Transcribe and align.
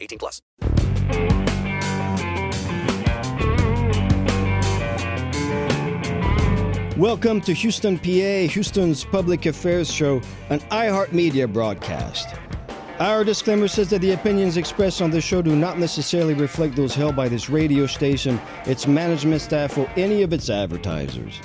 18 0.00 0.18
plus. 0.18 0.42
Welcome 6.98 7.40
to 7.42 7.52
Houston, 7.52 7.96
PA, 7.96 8.52
Houston's 8.52 9.04
public 9.04 9.46
affairs 9.46 9.88
show, 9.88 10.20
an 10.50 10.58
iHeartMedia 10.70 11.52
broadcast. 11.52 12.34
Our 12.98 13.22
disclaimer 13.22 13.68
says 13.68 13.90
that 13.90 14.00
the 14.00 14.10
opinions 14.10 14.56
expressed 14.56 15.00
on 15.00 15.12
this 15.12 15.22
show 15.22 15.40
do 15.40 15.54
not 15.54 15.78
necessarily 15.78 16.34
reflect 16.34 16.74
those 16.74 16.96
held 16.96 17.14
by 17.14 17.28
this 17.28 17.48
radio 17.48 17.86
station, 17.86 18.40
its 18.66 18.88
management 18.88 19.40
staff, 19.42 19.78
or 19.78 19.88
any 19.96 20.22
of 20.22 20.32
its 20.32 20.50
advertisers. 20.50 21.40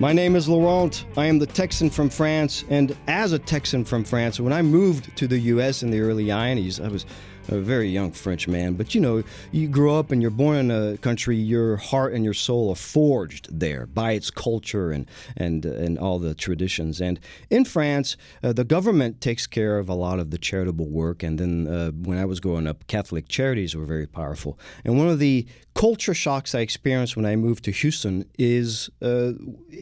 My 0.00 0.12
name 0.12 0.34
is 0.34 0.48
Laurent. 0.48 1.04
I 1.16 1.26
am 1.26 1.38
the 1.38 1.46
Texan 1.46 1.90
from 1.90 2.10
France, 2.10 2.64
and 2.68 2.96
as 3.06 3.32
a 3.32 3.38
Texan 3.38 3.84
from 3.84 4.02
France, 4.02 4.40
when 4.40 4.52
I 4.52 4.62
moved 4.62 5.16
to 5.16 5.28
the 5.28 5.38
U.S. 5.38 5.84
in 5.84 5.92
the 5.92 6.00
early 6.00 6.26
90s, 6.26 6.84
I 6.84 6.88
was 6.88 7.06
a 7.48 7.58
very 7.58 7.88
young 7.88 8.12
French 8.12 8.46
man. 8.48 8.74
But 8.74 8.94
you 8.94 9.00
know, 9.00 9.22
you 9.52 9.68
grow 9.68 9.98
up 9.98 10.10
and 10.10 10.20
you're 10.22 10.30
born 10.30 10.56
in 10.56 10.70
a 10.70 10.96
country, 10.98 11.36
your 11.36 11.76
heart 11.76 12.12
and 12.12 12.24
your 12.24 12.34
soul 12.34 12.70
are 12.70 12.76
forged 12.76 13.48
there 13.50 13.86
by 13.86 14.12
its 14.12 14.30
culture 14.30 14.90
and 14.90 15.06
and 15.36 15.64
and 15.64 15.98
all 15.98 16.18
the 16.18 16.34
traditions. 16.34 17.00
And 17.00 17.18
in 17.50 17.64
France, 17.64 18.16
uh, 18.42 18.52
the 18.52 18.64
government 18.64 19.20
takes 19.20 19.46
care 19.46 19.78
of 19.78 19.88
a 19.88 19.94
lot 19.94 20.18
of 20.18 20.30
the 20.30 20.38
charitable 20.38 20.88
work. 20.88 21.22
And 21.22 21.38
then 21.38 21.66
uh, 21.66 21.90
when 21.90 22.18
I 22.18 22.24
was 22.24 22.40
growing 22.40 22.66
up, 22.66 22.86
Catholic 22.86 23.28
charities 23.28 23.74
were 23.74 23.84
very 23.84 24.06
powerful. 24.06 24.58
And 24.84 24.98
one 24.98 25.08
of 25.08 25.18
the 25.18 25.46
culture 25.78 26.14
shocks 26.14 26.56
I 26.56 26.60
experienced 26.60 27.16
when 27.16 27.24
I 27.24 27.36
moved 27.36 27.62
to 27.64 27.70
Houston 27.70 28.24
is 28.36 28.90
uh, 29.00 29.32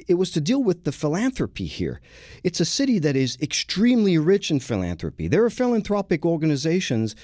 it 0.07 0.15
was 0.15 0.31
to 0.33 0.43
deal 0.43 0.63
with 0.63 0.85
the 0.85 0.93
philanthropy 0.93 1.65
here. 1.65 2.03
It's 2.45 2.61
a 2.61 2.67
city 2.67 2.99
that 2.99 3.17
is 3.17 3.39
extremely 3.41 4.19
rich 4.19 4.51
in 4.51 4.61
philanthropy. 4.61 5.27
There 5.27 5.43
are 5.43 5.49
philanthropic 5.49 6.27
organizations 6.27 7.17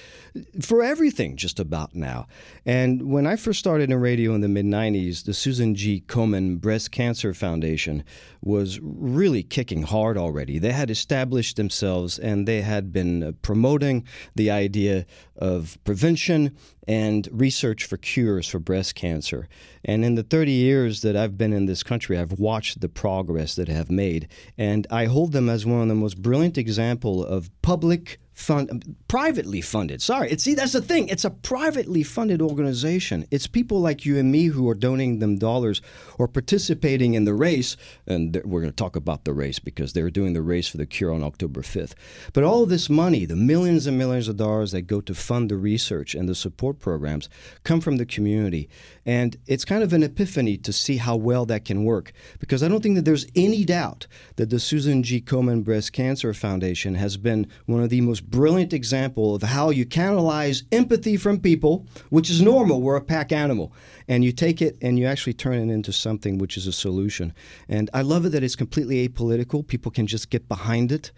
for 0.61 0.83
everything 0.83 1.35
just 1.35 1.59
about 1.59 1.95
now. 1.95 2.27
And 2.65 3.11
when 3.11 3.27
I 3.27 3.35
first 3.35 3.59
started 3.59 3.91
in 3.91 3.99
radio 3.99 4.33
in 4.33 4.41
the 4.41 4.47
mid 4.47 4.65
90s, 4.65 5.25
the 5.25 5.33
Susan 5.33 5.75
G. 5.75 6.03
Komen 6.07 6.59
Breast 6.59 6.91
Cancer 6.91 7.33
Foundation 7.33 8.03
was 8.41 8.79
really 8.81 9.43
kicking 9.43 9.83
hard 9.83 10.17
already. 10.17 10.59
They 10.59 10.71
had 10.71 10.89
established 10.89 11.55
themselves 11.55 12.17
and 12.19 12.47
they 12.47 12.61
had 12.61 12.91
been 12.91 13.23
uh, 13.23 13.31
promoting 13.41 14.05
the 14.35 14.49
idea 14.51 15.05
of 15.37 15.77
prevention 15.83 16.55
and 16.87 17.29
research 17.31 17.85
for 17.85 17.97
cures 17.97 18.47
for 18.47 18.59
breast 18.59 18.95
cancer. 18.95 19.47
And 19.85 20.03
in 20.03 20.15
the 20.15 20.23
30 20.23 20.51
years 20.51 21.01
that 21.01 21.15
I've 21.15 21.37
been 21.37 21.53
in 21.53 21.65
this 21.65 21.83
country, 21.83 22.17
I've 22.17 22.39
watched 22.39 22.81
the 22.81 22.89
progress 22.89 23.55
that 23.55 23.67
they 23.67 23.73
have 23.73 23.91
made. 23.91 24.27
And 24.57 24.85
I 24.89 25.05
hold 25.05 25.31
them 25.31 25.49
as 25.49 25.65
one 25.65 25.81
of 25.81 25.87
the 25.87 25.95
most 25.95 26.21
brilliant 26.21 26.57
example 26.57 27.25
of 27.25 27.49
public 27.61 28.19
fund 28.33 28.95
privately 29.07 29.61
funded. 29.61 30.01
Sorry 30.01 30.29
it's 30.31 30.43
see 30.43 30.55
that's 30.55 30.73
the 30.73 30.81
thing. 30.81 31.07
It's 31.07 31.25
a 31.25 31.29
privately 31.29 32.03
funded 32.03 32.41
organization. 32.41 33.25
It's 33.31 33.47
people 33.47 33.79
like 33.79 34.05
you 34.05 34.17
and 34.17 34.31
me 34.31 34.45
who 34.45 34.67
are 34.69 34.75
donating 34.75 35.19
them 35.19 35.37
dollars 35.37 35.81
or 36.17 36.27
participating 36.27 37.13
in 37.13 37.25
the 37.25 37.33
race. 37.33 37.77
And 38.07 38.41
we're 38.43 38.61
going 38.61 38.71
to 38.71 38.75
talk 38.75 38.95
about 38.95 39.25
the 39.25 39.33
race 39.33 39.59
because 39.59 39.93
they're 39.93 40.09
doing 40.09 40.33
the 40.33 40.41
race 40.41 40.67
for 40.67 40.77
the 40.77 40.85
cure 40.85 41.13
on 41.13 41.23
october 41.23 41.61
5th 41.61 41.93
but 42.33 42.43
all 42.43 42.65
this 42.65 42.89
money 42.89 43.25
the 43.25 43.35
millions 43.35 43.87
and 43.87 43.97
millions 43.97 44.27
of 44.27 44.37
dollars 44.37 44.71
that 44.71 44.83
go 44.83 45.01
to 45.01 45.13
fund 45.13 45.49
the 45.49 45.57
research 45.57 46.15
and 46.15 46.27
the 46.27 46.35
support 46.35 46.79
programs 46.79 47.29
come 47.63 47.81
from 47.81 47.97
the 47.97 48.05
community. 48.05 48.69
And 49.05 49.37
it's 49.47 49.65
kind 49.65 49.83
of 49.83 49.93
an 49.93 50.03
epiphany 50.03 50.57
to 50.57 50.73
see 50.73 50.97
how 50.97 51.15
well 51.15 51.45
that 51.45 51.65
can 51.65 51.83
work 51.83 52.11
because 52.39 52.63
i 52.63 52.67
don't 52.67 52.81
think 52.81 52.95
that 52.95 53.05
there's 53.05 53.27
any 53.35 53.63
doubt 53.65 54.07
that 54.35 54.49
the 54.49 54.59
susan 54.59 55.03
g. 55.03 55.21
Komen 55.21 55.63
breast 55.63 55.93
cancer 55.93 56.33
foundation 56.33 56.95
has 56.95 57.17
been 57.17 57.47
one 57.65 57.83
of 57.83 57.89
the 57.89 58.01
most 58.01 58.22
brilliant 58.29 58.73
example 58.73 59.35
of 59.35 59.43
how 59.43 59.69
you 59.69 59.85
canalize 59.85 60.63
empathy 60.71 61.17
from 61.17 61.39
people, 61.39 61.85
which 62.09 62.29
is 62.29 62.41
normal. 62.41 62.81
We're 62.81 62.95
a 62.95 63.01
pack 63.01 63.31
animal. 63.31 63.73
And 64.07 64.23
you 64.23 64.31
take 64.31 64.61
it 64.61 64.77
and 64.81 64.97
you 64.99 65.05
actually 65.05 65.33
turn 65.33 65.69
it 65.69 65.73
into 65.73 65.91
something 65.91 66.37
which 66.37 66.57
is 66.57 66.67
a 66.67 66.73
solution. 66.73 67.33
And 67.69 67.89
I 67.93 68.01
love 68.01 68.25
it 68.25 68.29
that 68.29 68.43
it's 68.43 68.55
completely 68.55 69.07
apolitical. 69.07 69.65
People 69.65 69.91
can 69.91 70.07
just 70.07 70.29
get 70.29 70.47
behind 70.47 70.91
it. 70.91 71.11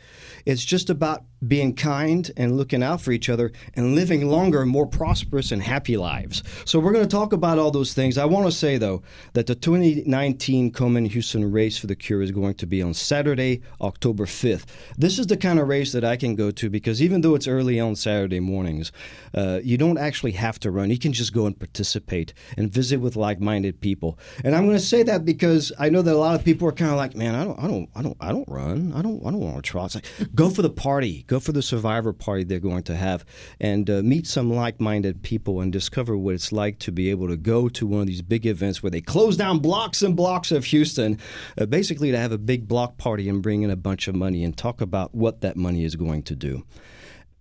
It's 0.46 0.64
just 0.64 0.90
about 0.90 1.24
being 1.48 1.76
kind 1.76 2.32
and 2.38 2.58
looking 2.58 2.82
out 2.82 3.02
for 3.02 3.12
each 3.12 3.30
other 3.30 3.52
and 3.76 3.96
living 3.96 4.28
longer, 4.30 4.66
more 4.66 4.88
prosperous, 4.88 5.52
and 5.52 5.62
happy 5.62 5.98
lives. 5.98 6.44
So 6.66 6.80
we're 6.80 6.92
going 6.92 7.08
to 7.08 7.10
talk 7.10 7.34
about 7.34 7.60
all 7.60 7.72
those 7.72 7.94
things. 7.94 8.18
I 8.18 8.26
want 8.26 8.46
to 8.46 8.52
say, 8.52 8.78
though, 8.78 9.04
that 9.34 9.48
the 9.48 9.56
2019 9.56 10.72
Komen 10.72 11.08
Houston 11.08 11.52
Race 11.52 11.78
for 11.78 11.88
the 11.88 11.96
Cure 11.96 12.22
is 12.22 12.32
going 12.32 12.56
to 12.56 12.66
be 12.66 12.82
on 12.82 12.94
Saturday, 12.94 13.62
October 13.82 14.26
5th. 14.26 14.66
This 14.98 15.20
is 15.20 15.28
the 15.28 15.38
kind 15.38 15.60
of 15.60 15.68
race 15.68 15.92
that 15.92 16.04
I 16.04 16.16
can 16.16 16.36
go 16.36 16.52
to 16.52 16.70
because 16.70 17.02
even 17.02 17.22
though 17.22 17.36
it's 17.36 17.48
early 17.48 17.80
on 17.80 17.96
Saturday 17.96 18.40
mornings, 18.40 18.92
uh, 19.34 19.60
you 19.64 19.78
don't 19.78 19.98
actually 19.98 20.32
have 20.34 20.60
to 20.60 20.72
run. 20.72 20.90
You 20.90 21.00
can 21.00 21.14
just 21.14 21.34
go 21.34 21.46
and 21.46 21.58
participate 21.58 22.34
and 22.58 22.72
visit 22.76 23.00
with 23.00 23.16
like-minded 23.16 23.80
people. 23.80 24.20
And 24.44 24.54
I'm 24.54 24.66
going 24.66 24.78
to 24.78 24.84
say 24.84 25.02
that 25.04 25.24
because 25.24 25.72
I 25.80 25.88
know 25.90 26.02
that 26.02 26.14
a 26.14 26.18
lot 26.18 26.36
of 26.36 26.44
people 26.44 26.68
are 26.68 26.74
kind 26.74 26.92
of 26.92 26.98
like, 26.98 27.16
man, 27.16 27.34
I 27.34 27.46
don't, 27.46 27.58
I 27.58 27.68
don't, 27.68 27.90
I 27.96 28.02
don't, 28.02 28.18
I 28.20 28.32
don't 28.34 28.50
run. 28.50 28.92
I 28.94 29.02
don't, 29.02 29.26
I 29.26 29.32
don't 29.32 29.40
want 29.40 29.56
to 29.56 29.62
try. 29.62 29.86
It's 29.86 29.96
like, 29.96 30.06
go 30.36 30.50
for 30.50 30.62
the 30.62 30.70
party. 30.70 31.24
Go 31.28 31.40
for 31.40 31.54
the 31.54 31.62
survivor 31.62 32.12
party 32.12 32.44
they're 32.44 32.60
going 32.60 32.84
to 32.84 32.96
have, 32.96 33.26
and 33.60 33.90
uh, 33.90 34.02
meet 34.04 34.28
some 34.28 34.52
like-minded 34.52 35.24
people 35.24 35.62
and 35.62 35.72
discover 35.72 36.18
what 36.18 36.36
it's 36.36 36.52
like 36.52 36.78
to 36.80 36.92
be 36.92 37.10
able 37.10 37.30
to 37.30 37.38
go 37.38 37.70
to 37.70 37.88
one 37.88 38.02
of 38.02 38.08
these 38.08 38.22
big 38.22 38.46
events 38.46 38.84
where 38.84 38.92
they 38.92 39.02
close 39.02 39.38
down 39.38 39.60
blocks 39.60 40.02
and 40.02 40.16
blocks 40.16 40.52
of 40.52 40.66
Houston, 40.66 41.18
uh, 41.58 41.66
basically 41.66 42.12
to 42.12 42.18
have 42.18 42.34
a 42.34 42.38
big 42.38 42.68
block 42.68 42.98
party 42.98 43.30
and 43.30 43.42
bring 43.42 43.64
in 43.64 43.70
a 43.70 43.76
bunch 43.76 44.08
of 44.10 44.16
money 44.16 44.44
and 44.44 44.58
talk 44.58 44.82
about 44.82 45.16
what 45.16 45.42
that 45.42 45.56
money 45.56 45.84
is 45.86 45.96
going 45.96 46.24
to 46.24 46.36
do. 46.36 46.66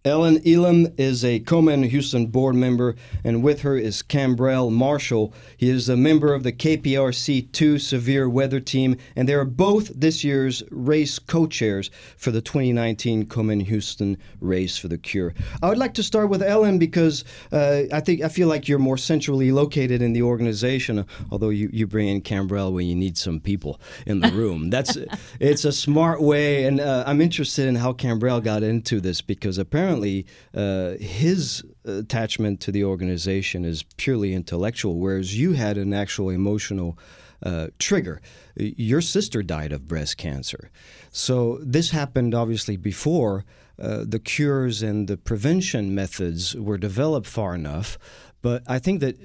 Ellen 0.07 0.47
Elam 0.47 0.89
is 0.99 1.25
a 1.25 1.41
Komen 1.41 1.89
Houston 1.89 2.27
board 2.27 2.55
member, 2.55 2.95
and 3.25 3.43
with 3.43 3.63
her 3.63 3.79
is 3.79 4.03
Khambrel 4.03 4.71
Marshall. 4.71 5.33
He 5.57 5.71
is 5.71 5.89
a 5.89 5.97
member 5.97 6.35
of 6.35 6.43
the 6.43 6.53
KPRC 6.53 7.51
2 7.53 7.79
Severe 7.79 8.29
Weather 8.29 8.61
Team, 8.61 8.99
and 9.17 9.27
they 9.27 9.33
are 9.33 9.47
both 9.47 9.91
this 9.99 10.23
year's 10.23 10.63
race 10.71 11.19
co 11.19 11.47
chairs 11.47 11.91
for 12.19 12.33
the 12.33 12.43
2019 12.43 13.25
Komen 13.25 13.63
Houston 13.63 14.19
Race 14.43 14.77
for 14.77 14.89
the 14.89 14.99
Cure. 14.99 15.33
I 15.63 15.71
would 15.71 15.79
like 15.79 15.95
to 15.95 16.03
start 16.03 16.29
with 16.29 16.43
Ellen 16.43 16.79
because 16.79 17.25
uh, 17.51 17.85
I 17.91 18.01
think 18.01 18.21
I 18.21 18.29
feel 18.29 18.49
like 18.49 18.69
you're 18.69 18.79
more 18.79 18.99
centrally 18.99 19.53
located 19.53 20.03
in 20.03 20.13
the 20.13 20.21
organization, 20.21 21.07
although 21.33 21.49
you, 21.49 21.71
you 21.73 21.87
bring 21.87 22.09
in 22.09 22.21
Khambrel 22.21 22.75
when 22.75 22.87
you 22.87 22.95
need 22.95 23.17
some 23.17 23.41
people 23.41 23.81
in 24.05 24.21
the 24.21 24.31
room. 24.33 24.69
That's 24.75 24.99
It's 25.41 25.65
a 25.65 25.73
smart 25.73 26.21
way, 26.21 26.65
and 26.67 26.79
uh, 26.79 27.05
I'm 27.07 27.23
interested 27.23 27.69
in 27.69 27.77
how 27.77 27.95
Khambrel 27.95 28.45
got 28.45 28.63
into 28.63 29.01
this 29.01 29.23
because 29.23 29.57
apparently 29.57 29.94
apparently 29.95 30.27
uh, 30.55 30.97
his 31.03 31.65
attachment 31.85 32.61
to 32.61 32.73
the 32.73 32.85
organization 32.85 33.65
is 33.65 33.83
purely 33.97 34.35
intellectual, 34.35 34.99
whereas 34.99 35.39
you 35.39 35.53
had 35.53 35.79
an 35.79 35.93
actual 35.93 36.31
emotional 36.31 36.99
uh, 37.43 37.69
trigger. 37.79 38.21
Your 38.57 39.01
sister 39.01 39.43
died 39.43 39.73
of 39.73 39.87
breast 39.87 40.17
cancer. 40.17 40.71
So 41.11 41.59
this 41.63 41.91
happened 41.91 42.35
obviously 42.35 42.77
before 42.77 43.45
uh, 43.79 44.05
the 44.07 44.19
cures 44.19 44.83
and 44.83 45.09
the 45.09 45.17
prevention 45.17 45.95
methods 45.95 46.55
were 46.55 46.79
developed 46.79 47.27
far 47.27 47.55
enough. 47.55 47.99
But 48.41 48.63
I 48.67 48.79
think 48.79 49.01
that 49.01 49.17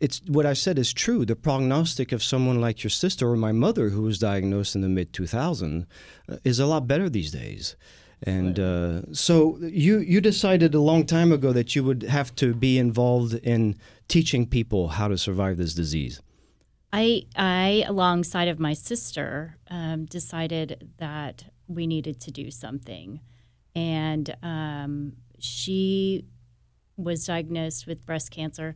it's 0.00 0.20
what 0.26 0.44
I 0.44 0.52
said 0.52 0.78
is 0.78 0.92
true. 0.92 1.24
The 1.24 1.36
prognostic 1.36 2.12
of 2.12 2.22
someone 2.22 2.60
like 2.60 2.82
your 2.84 2.90
sister 2.90 3.30
or 3.30 3.36
my 3.36 3.52
mother, 3.52 3.90
who 3.90 4.02
was 4.02 4.18
diagnosed 4.18 4.74
in 4.74 4.82
the 4.82 4.88
mid 4.88 5.12
2000s, 5.12 5.86
uh, 6.28 6.36
is 6.44 6.58
a 6.58 6.66
lot 6.66 6.86
better 6.86 7.08
these 7.08 7.32
days. 7.32 7.76
And 8.26 8.58
uh, 8.58 9.02
so 9.12 9.56
you 9.60 9.98
you 10.00 10.20
decided 10.20 10.74
a 10.74 10.80
long 10.80 11.06
time 11.06 11.30
ago 11.30 11.52
that 11.52 11.76
you 11.76 11.84
would 11.84 12.02
have 12.02 12.34
to 12.36 12.54
be 12.54 12.76
involved 12.76 13.34
in 13.34 13.76
teaching 14.08 14.46
people 14.46 14.88
how 14.88 15.06
to 15.06 15.16
survive 15.16 15.56
this 15.56 15.74
disease. 15.74 16.20
I 16.92 17.26
I 17.36 17.84
alongside 17.86 18.48
of 18.48 18.58
my 18.58 18.72
sister 18.72 19.56
um, 19.70 20.06
decided 20.06 20.90
that 20.98 21.44
we 21.68 21.86
needed 21.86 22.20
to 22.22 22.32
do 22.32 22.50
something, 22.50 23.20
and 23.76 24.36
um, 24.42 25.12
she 25.38 26.24
was 26.96 27.26
diagnosed 27.26 27.86
with 27.86 28.04
breast 28.04 28.32
cancer, 28.32 28.74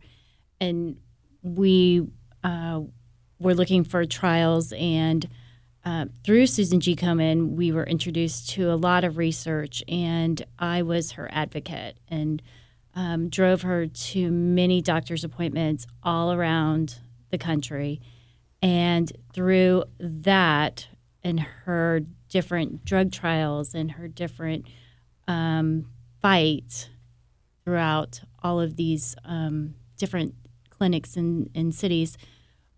and 0.60 0.96
we 1.42 2.06
uh, 2.44 2.82
were 3.40 3.54
looking 3.54 3.82
for 3.82 4.04
trials 4.04 4.72
and 4.74 5.28
uh, 5.84 6.06
through 6.24 6.46
Susan 6.46 6.80
G. 6.80 6.94
Komen, 6.94 7.56
we 7.56 7.72
were 7.72 7.84
introduced 7.84 8.50
to 8.50 8.70
a 8.70 8.74
lot 8.74 9.04
of 9.04 9.16
research, 9.16 9.82
and 9.88 10.44
I 10.58 10.82
was 10.82 11.12
her 11.12 11.28
advocate. 11.32 11.98
And 12.08 12.42
um, 12.94 13.28
drove 13.28 13.62
her 13.62 13.86
to 13.86 14.30
many 14.30 14.82
doctor's 14.82 15.24
appointments 15.24 15.86
all 16.02 16.32
around 16.32 16.98
the 17.30 17.38
country. 17.38 18.00
And 18.62 19.10
through 19.32 19.84
that 19.98 20.88
and 21.22 21.40
her 21.40 22.02
different 22.28 22.84
drug 22.84 23.12
trials 23.12 23.74
and 23.74 23.92
her 23.92 24.08
different 24.08 24.66
um, 25.28 25.86
fights 26.20 26.88
throughout 27.64 28.20
all 28.42 28.60
of 28.60 28.76
these 28.76 29.16
um, 29.24 29.74
different 29.96 30.34
clinics 30.70 31.16
and, 31.16 31.50
and 31.54 31.74
cities, 31.74 32.16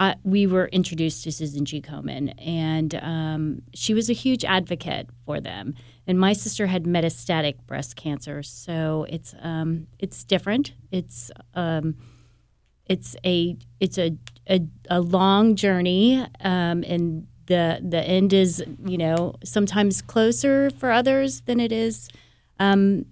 uh, 0.02 0.14
we 0.24 0.48
were 0.48 0.66
introduced 0.66 1.22
to 1.22 1.30
Susan 1.30 1.64
G. 1.64 1.80
Komen, 1.80 2.34
and 2.44 2.92
um, 2.96 3.62
she 3.72 3.94
was 3.94 4.10
a 4.10 4.12
huge 4.12 4.44
advocate 4.44 5.08
for 5.24 5.40
them. 5.40 5.74
And 6.08 6.18
my 6.18 6.32
sister 6.32 6.66
had 6.66 6.86
metastatic 6.86 7.54
breast 7.68 7.94
cancer, 7.94 8.42
so 8.42 9.06
it's 9.08 9.32
um, 9.40 9.86
it's 10.00 10.24
different. 10.24 10.72
It's 10.90 11.30
um, 11.54 11.94
it's 12.86 13.14
a 13.24 13.56
it's 13.78 13.96
a 13.96 14.16
a, 14.50 14.62
a 14.90 15.00
long 15.00 15.54
journey, 15.54 16.26
um, 16.40 16.82
and 16.82 17.28
the 17.46 17.78
the 17.88 18.02
end 18.02 18.32
is 18.32 18.60
you 18.84 18.98
know 18.98 19.36
sometimes 19.44 20.02
closer 20.02 20.70
for 20.70 20.90
others 20.90 21.42
than 21.42 21.60
it 21.60 21.70
is 21.70 22.08
um, 22.58 23.06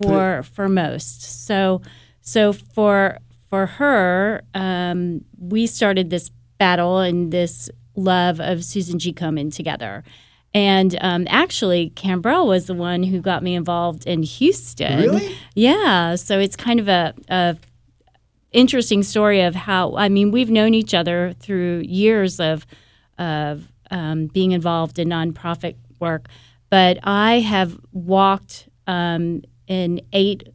for 0.00 0.44
for 0.44 0.68
most. 0.68 1.46
So 1.46 1.82
so 2.20 2.52
for 2.52 3.18
for 3.56 3.64
her, 3.64 4.42
um, 4.52 5.24
we 5.38 5.66
started 5.66 6.10
this 6.10 6.30
battle 6.58 6.98
and 6.98 7.32
this 7.32 7.70
love 7.94 8.38
of 8.38 8.62
Susan 8.62 8.98
G. 8.98 9.14
Komen 9.14 9.54
together. 9.54 10.04
And 10.52 10.96
um, 11.00 11.26
actually, 11.30 11.90
Khambrel 11.96 12.46
was 12.46 12.66
the 12.66 12.74
one 12.74 13.02
who 13.02 13.22
got 13.22 13.42
me 13.42 13.54
involved 13.54 14.06
in 14.06 14.22
Houston. 14.22 15.00
Really? 15.00 15.34
Yeah. 15.54 16.16
So 16.16 16.38
it's 16.38 16.54
kind 16.54 16.80
of 16.80 16.88
a, 16.88 17.14
a 17.30 17.56
interesting 18.52 19.02
story 19.02 19.40
of 19.40 19.54
how 19.54 19.96
I 19.96 20.10
mean 20.10 20.30
we've 20.30 20.50
known 20.50 20.74
each 20.74 20.92
other 20.92 21.34
through 21.40 21.82
years 21.86 22.38
of 22.38 22.66
of 23.18 23.72
um, 23.90 24.26
being 24.26 24.52
involved 24.52 24.98
in 24.98 25.08
nonprofit 25.08 25.76
work, 25.98 26.28
but 26.68 26.98
I 27.04 27.40
have 27.40 27.78
walked 27.92 28.68
um, 28.86 29.42
in 29.66 30.02
eight 30.12 30.48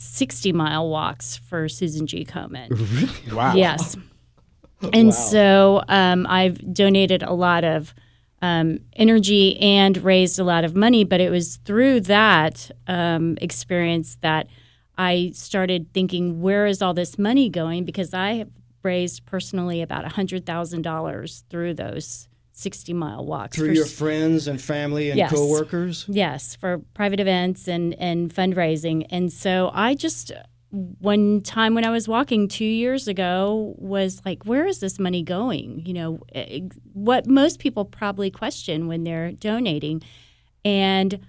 60 0.00 0.52
mile 0.52 0.88
walks 0.88 1.36
for 1.36 1.68
Susan 1.68 2.06
G. 2.06 2.24
Komen. 2.24 2.70
Wow. 3.34 3.54
Yes. 3.54 3.96
And 4.94 5.12
so 5.12 5.82
um, 5.88 6.26
I've 6.26 6.72
donated 6.72 7.22
a 7.22 7.34
lot 7.34 7.64
of 7.64 7.92
um, 8.40 8.78
energy 8.94 9.60
and 9.60 9.94
raised 9.98 10.38
a 10.38 10.44
lot 10.44 10.64
of 10.64 10.74
money, 10.74 11.04
but 11.04 11.20
it 11.20 11.28
was 11.30 11.56
through 11.66 12.00
that 12.00 12.70
um, 12.86 13.36
experience 13.42 14.16
that 14.22 14.46
I 14.96 15.32
started 15.34 15.92
thinking, 15.92 16.40
where 16.40 16.64
is 16.64 16.80
all 16.80 16.94
this 16.94 17.18
money 17.18 17.50
going? 17.50 17.84
Because 17.84 18.14
I 18.14 18.36
have 18.36 18.48
raised 18.82 19.26
personally 19.26 19.82
about 19.82 20.06
$100,000 20.06 21.42
through 21.50 21.74
those 21.74 22.26
60 22.60 22.92
mile 22.92 23.24
walks. 23.24 23.56
Through 23.56 23.68
for 23.68 23.72
your 23.72 23.86
friends 23.86 24.46
and 24.46 24.60
family 24.60 25.10
and 25.10 25.18
Yes. 25.18 25.32
coworkers? 25.32 26.04
Yes, 26.08 26.54
for 26.56 26.78
private 26.94 27.20
events 27.20 27.66
and, 27.68 27.94
and 27.94 28.32
fundraising. 28.32 29.06
And 29.10 29.32
so 29.32 29.70
I 29.72 29.94
just, 29.94 30.32
one 30.70 31.40
time 31.40 31.74
when 31.74 31.84
I 31.84 31.90
was 31.90 32.06
walking 32.06 32.48
two 32.48 32.64
years 32.64 33.08
ago, 33.08 33.74
was 33.78 34.20
like, 34.24 34.44
where 34.44 34.66
is 34.66 34.80
this 34.80 34.98
money 34.98 35.22
going? 35.22 35.82
You 35.86 35.94
know, 35.94 36.20
what 36.92 37.26
most 37.26 37.58
people 37.58 37.84
probably 37.84 38.30
question 38.30 38.86
when 38.86 39.04
they're 39.04 39.32
donating. 39.32 40.02
And 40.64 41.20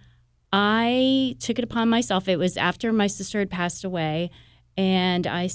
I 0.53 1.37
took 1.39 1.57
it 1.57 1.63
upon 1.63 1.89
myself. 1.89 2.27
It 2.27 2.37
was 2.37 2.57
after 2.57 2.91
my 2.91 3.07
sister 3.07 3.39
had 3.39 3.49
passed 3.49 3.83
away. 3.83 4.31
And 4.77 5.25
I, 5.25 5.49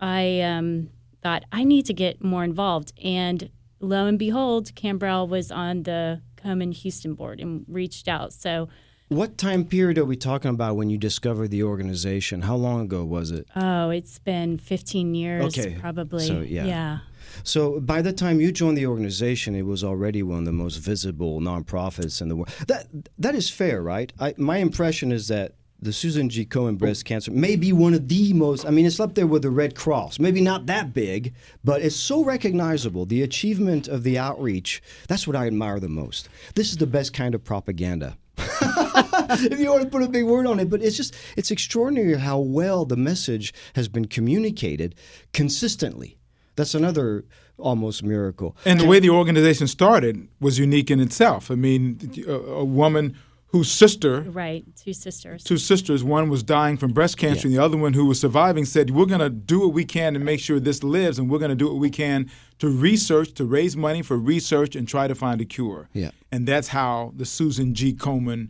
I 0.00 0.40
um, 0.40 0.90
thought, 1.22 1.44
I 1.52 1.64
need 1.64 1.86
to 1.86 1.94
get 1.94 2.22
more 2.22 2.44
involved. 2.44 2.92
And 3.02 3.50
lo 3.82 4.06
and 4.06 4.18
behold, 4.18 4.74
Khambrel 4.74 5.28
was 5.28 5.50
on 5.50 5.82
the 5.82 6.22
Komen 6.42 6.72
Houston 6.74 7.14
board 7.14 7.40
and 7.40 7.64
reached 7.68 8.08
out. 8.08 8.32
So, 8.32 8.68
What 9.08 9.36
time 9.36 9.64
period 9.64 9.98
are 9.98 10.06
we 10.06 10.16
talking 10.16 10.50
about 10.50 10.76
when 10.76 10.88
you 10.88 10.96
discovered 10.96 11.48
the 11.50 11.62
organization? 11.64 12.42
How 12.42 12.56
long 12.56 12.80
ago 12.80 13.04
was 13.04 13.30
it? 13.30 13.46
oh, 13.54 13.90
it's 13.90 14.18
been 14.18 14.56
15 14.58 15.14
years 15.14 15.44
Okay. 15.58 15.76
probably. 15.78 16.26
So, 16.26 16.40
yeah. 16.40 16.64
Yeah. 16.64 16.98
So 17.44 17.80
by 17.80 18.02
the 18.02 18.12
time 18.12 18.40
you 18.40 18.52
joined 18.52 18.76
the 18.78 18.86
organization, 18.86 19.54
it 19.54 19.62
was 19.66 19.82
already 19.84 20.22
one 20.22 20.40
of 20.40 20.44
the 20.44 20.52
most 20.52 20.76
visible 20.76 21.40
nonprofits 21.40 22.20
in 22.22 22.28
the 22.28 22.36
world. 22.36 22.50
That 22.68 22.86
that 23.18 23.34
is 23.34 23.48
fair, 23.50 23.82
right? 23.82 24.12
I, 24.18 24.34
my 24.36 24.58
impression 24.58 25.12
is 25.12 25.28
that 25.28 25.54
the 25.82 25.92
Susan 25.92 26.28
G. 26.28 26.46
Komen 26.46 26.78
breast 26.78 27.02
oh. 27.04 27.08
cancer 27.08 27.32
may 27.32 27.56
be 27.56 27.72
one 27.72 27.92
of 27.92 28.08
the 28.08 28.32
most. 28.32 28.64
I 28.64 28.70
mean, 28.70 28.86
it's 28.86 29.00
up 29.00 29.14
there 29.14 29.26
with 29.26 29.42
the 29.42 29.50
Red 29.50 29.74
Cross. 29.74 30.20
Maybe 30.20 30.40
not 30.40 30.66
that 30.66 30.94
big, 30.94 31.34
but 31.64 31.82
it's 31.82 31.96
so 31.96 32.24
recognizable. 32.24 33.04
The 33.04 33.22
achievement 33.22 33.88
of 33.88 34.04
the 34.04 34.16
outreach. 34.16 34.80
That's 35.08 35.26
what 35.26 35.34
I 35.34 35.48
admire 35.48 35.80
the 35.80 35.88
most. 35.88 36.28
This 36.54 36.70
is 36.70 36.76
the 36.76 36.86
best 36.86 37.12
kind 37.12 37.34
of 37.34 37.42
propaganda. 37.42 38.16
if 38.38 39.58
you 39.58 39.70
want 39.70 39.82
to 39.82 39.88
put 39.88 40.02
a 40.02 40.08
big 40.08 40.24
word 40.24 40.46
on 40.46 40.60
it, 40.60 40.70
but 40.70 40.82
it's 40.82 40.96
just 40.96 41.14
it's 41.36 41.50
extraordinary 41.50 42.14
how 42.14 42.38
well 42.38 42.84
the 42.84 42.96
message 42.96 43.52
has 43.74 43.88
been 43.88 44.06
communicated 44.06 44.94
consistently. 45.32 46.16
That's 46.54 46.74
another 46.74 47.24
almost 47.58 48.02
miracle. 48.02 48.56
And 48.64 48.78
the 48.78 48.86
way 48.86 49.00
the 49.00 49.10
organization 49.10 49.66
started 49.66 50.28
was 50.40 50.58
unique 50.58 50.90
in 50.90 51.00
itself. 51.00 51.50
I 51.50 51.54
mean, 51.54 52.24
a, 52.26 52.32
a 52.32 52.64
woman 52.64 53.16
whose 53.52 53.70
sister, 53.70 54.22
Right. 54.22 54.64
Two 54.76 54.94
sisters. 54.94 55.44
two 55.44 55.58
sisters, 55.58 56.02
one 56.02 56.28
was 56.30 56.42
dying 56.42 56.76
from 56.78 56.92
breast 56.92 57.18
cancer, 57.18 57.46
and 57.46 57.54
the 57.54 57.62
other 57.62 57.76
one 57.76 57.92
who 57.92 58.06
was 58.06 58.18
surviving 58.18 58.64
said, 58.64 58.90
"We're 58.90 59.06
going 59.06 59.20
to 59.20 59.30
do 59.30 59.60
what 59.60 59.74
we 59.74 59.84
can 59.84 60.14
to 60.14 60.20
make 60.20 60.40
sure 60.40 60.58
this 60.58 60.82
lives, 60.82 61.18
and 61.18 61.30
we're 61.30 61.38
going 61.38 61.50
to 61.50 61.54
do 61.54 61.68
what 61.68 61.76
we 61.76 61.90
can 61.90 62.30
to 62.58 62.68
research, 62.68 63.34
to 63.34 63.44
raise 63.44 63.76
money 63.76 64.02
for 64.02 64.16
research, 64.16 64.74
and 64.74 64.88
try 64.88 65.06
to 65.06 65.14
find 65.14 65.40
a 65.40 65.44
cure." 65.44 65.88
Yeah. 65.92 66.10
And 66.32 66.48
that's 66.48 66.68
how 66.68 67.12
the 67.14 67.26
Susan 67.26 67.74
G. 67.74 67.92
Komen 67.92 68.48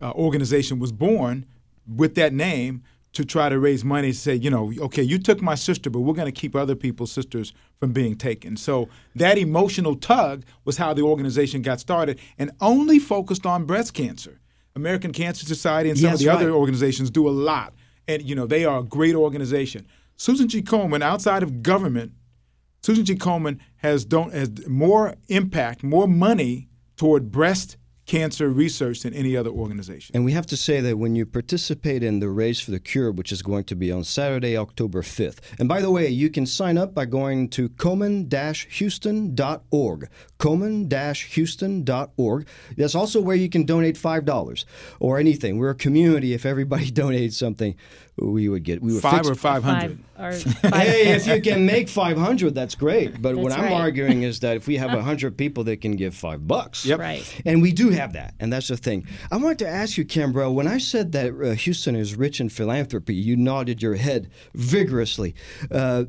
uh, 0.00 0.12
organization 0.12 0.78
was 0.78 0.92
born, 0.92 1.46
with 1.86 2.14
that 2.16 2.32
name, 2.32 2.82
to 3.12 3.24
try 3.24 3.48
to 3.48 3.58
raise 3.58 3.84
money 3.84 4.10
to 4.12 4.18
say, 4.18 4.34
you 4.34 4.50
know, 4.50 4.72
okay, 4.80 5.02
you 5.02 5.18
took 5.18 5.42
my 5.42 5.54
sister, 5.54 5.90
but 5.90 6.00
we're 6.00 6.14
going 6.14 6.32
to 6.32 6.40
keep 6.40 6.56
other 6.56 6.74
people's 6.74 7.12
sisters 7.12 7.52
from 7.78 7.92
being 7.92 8.16
taken. 8.16 8.56
So 8.56 8.88
that 9.14 9.36
emotional 9.36 9.96
tug 9.96 10.44
was 10.64 10.78
how 10.78 10.94
the 10.94 11.02
organization 11.02 11.62
got 11.62 11.78
started, 11.78 12.18
and 12.38 12.50
only 12.60 12.98
focused 12.98 13.44
on 13.46 13.64
breast 13.64 13.92
cancer. 13.94 14.40
American 14.74 15.12
Cancer 15.12 15.44
Society 15.44 15.90
and 15.90 15.98
some 15.98 16.10
Yes, 16.10 16.20
of 16.20 16.26
the 16.26 16.32
other 16.32 16.50
organizations 16.50 17.10
do 17.10 17.28
a 17.28 17.30
lot, 17.30 17.74
and 18.08 18.22
you 18.22 18.34
know 18.34 18.46
they 18.46 18.64
are 18.64 18.80
a 18.80 18.82
great 18.82 19.14
organization. 19.14 19.86
Susan 20.16 20.48
G. 20.48 20.62
Komen, 20.62 21.02
outside 21.02 21.42
of 21.42 21.62
government, 21.62 22.12
Susan 22.82 23.04
G. 23.04 23.14
Komen 23.14 23.58
has 23.76 24.04
don't 24.04 24.32
has 24.32 24.50
more 24.66 25.14
impact, 25.28 25.82
more 25.82 26.06
money 26.06 26.68
toward 26.96 27.30
breast 27.30 27.76
cancer 28.06 28.48
research 28.48 29.02
than 29.02 29.12
any 29.14 29.36
other 29.36 29.50
organization. 29.50 30.14
And 30.14 30.24
we 30.24 30.30
have 30.32 30.46
to 30.46 30.56
say 30.56 30.80
that 30.80 30.96
when 30.98 31.14
you 31.14 31.24
participate 31.26 32.02
in 32.02 32.18
the 32.20 32.28
Race 32.28 32.60
for 32.60 32.70
the 32.70 32.80
Cure, 32.80 33.12
which 33.12 33.32
is 33.32 33.42
going 33.42 33.64
to 33.64 33.74
be 33.74 33.92
on 33.92 34.04
Saturday, 34.04 34.56
October 34.56 35.02
5th, 35.02 35.38
and 35.58 35.68
by 35.68 35.80
the 35.80 35.90
way, 35.90 36.08
you 36.08 36.30
can 36.30 36.46
sign 36.46 36.78
up 36.78 36.94
by 36.94 37.04
going 37.04 37.48
to 37.50 37.68
komen-houston.org. 37.68 40.08
komen-houston.org. 40.38 42.46
That's 42.76 42.94
also 42.94 43.20
where 43.20 43.36
you 43.36 43.48
can 43.48 43.64
donate 43.64 43.96
$5 43.96 44.64
or 45.00 45.18
anything. 45.18 45.58
We're 45.58 45.70
a 45.70 45.74
community. 45.74 46.34
If 46.34 46.46
everybody 46.46 46.90
donates 46.90 47.32
something, 47.34 47.74
we 48.16 48.48
would 48.48 48.62
get 48.62 48.82
we 48.82 48.92
would 48.92 49.02
Five 49.02 49.18
fix 49.18 49.30
or 49.30 49.34
five 49.34 49.64
hundred. 49.64 49.98
Five 50.16 50.44
or. 50.64 50.70
Hey, 50.74 51.14
if 51.14 51.26
you 51.26 51.40
can 51.40 51.66
make 51.66 51.88
500, 51.88 52.54
that's 52.54 52.74
great. 52.74 53.12
But 53.22 53.36
what 53.36 53.52
I'm 53.52 53.64
right. 53.64 53.72
arguing 53.72 54.22
is 54.22 54.40
that 54.40 54.56
if 54.56 54.66
we 54.66 54.76
have 54.76 54.92
100 54.92 55.36
people 55.42 55.64
that 55.64 55.80
can 55.80 55.96
give 55.96 56.14
5 56.14 56.46
bucks. 56.46 56.84
Yep. 56.84 56.98
Right. 56.98 57.42
And 57.44 57.62
we 57.62 57.72
do 57.72 57.90
have 57.90 58.12
that, 58.14 58.34
and 58.40 58.52
that's 58.52 58.68
the 58.68 58.76
thing. 58.76 59.06
I 59.30 59.36
wanted 59.36 59.60
to 59.60 59.68
ask 59.68 59.96
you, 59.96 60.04
Khambrel, 60.04 60.54
when 60.54 60.66
I 60.66 60.78
said 60.78 61.12
that 61.12 61.32
uh, 61.32 61.54
Houston 61.54 61.96
is 61.96 62.14
rich 62.14 62.40
in 62.40 62.48
philanthropy, 62.48 63.14
you 63.14 63.36
nodded 63.36 63.82
your 63.82 63.94
head 63.94 64.30
vigorously. 64.54 65.34
Uh, 65.70 66.04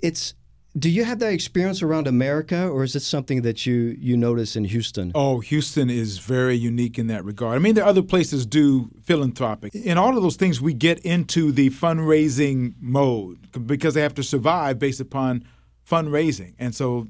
it's 0.00 0.34
do 0.76 0.90
you 0.90 1.04
have 1.04 1.18
that 1.20 1.32
experience 1.32 1.82
around 1.82 2.06
America, 2.06 2.68
or 2.68 2.84
is 2.84 2.94
it 2.94 3.00
something 3.02 3.42
that 3.42 3.64
you 3.66 3.96
you 3.98 4.16
notice 4.16 4.54
in 4.54 4.64
Houston? 4.64 5.12
Oh, 5.14 5.40
Houston 5.40 5.88
is 5.90 6.18
very 6.18 6.56
unique 6.56 6.98
in 6.98 7.06
that 7.08 7.24
regard. 7.24 7.56
I 7.56 7.58
mean, 7.58 7.74
there 7.74 7.84
are 7.84 7.88
other 7.88 8.02
places 8.02 8.44
do 8.46 8.90
philanthropic. 9.02 9.74
In 9.74 9.96
all 9.98 10.16
of 10.16 10.22
those 10.22 10.36
things, 10.36 10.60
we 10.60 10.74
get 10.74 10.98
into 11.00 11.52
the 11.52 11.70
fundraising 11.70 12.74
mode 12.80 13.48
because 13.66 13.94
they 13.94 14.02
have 14.02 14.14
to 14.14 14.22
survive 14.22 14.78
based 14.78 15.00
upon 15.00 15.44
fundraising. 15.88 16.54
And 16.58 16.74
so 16.74 17.08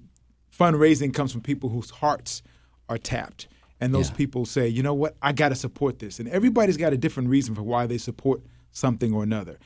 fundraising 0.56 1.12
comes 1.12 1.32
from 1.32 1.40
people 1.40 1.68
whose 1.70 1.90
hearts 1.90 2.42
are 2.88 2.98
tapped. 2.98 3.48
And 3.80 3.94
those 3.94 4.08
Yeah. 4.10 4.16
people 4.16 4.44
say, 4.46 4.66
you 4.68 4.82
know 4.82 4.94
what, 4.94 5.16
I 5.22 5.32
got 5.32 5.50
to 5.50 5.54
support 5.54 5.98
this. 5.98 6.18
And 6.18 6.28
everybody's 6.28 6.76
got 6.76 6.92
a 6.92 6.96
different 6.96 7.28
reason 7.28 7.54
for 7.54 7.62
why 7.62 7.86
they 7.86 7.98
support 7.98 8.40
something 8.72 9.12
or 9.12 9.22
another. 9.22 9.58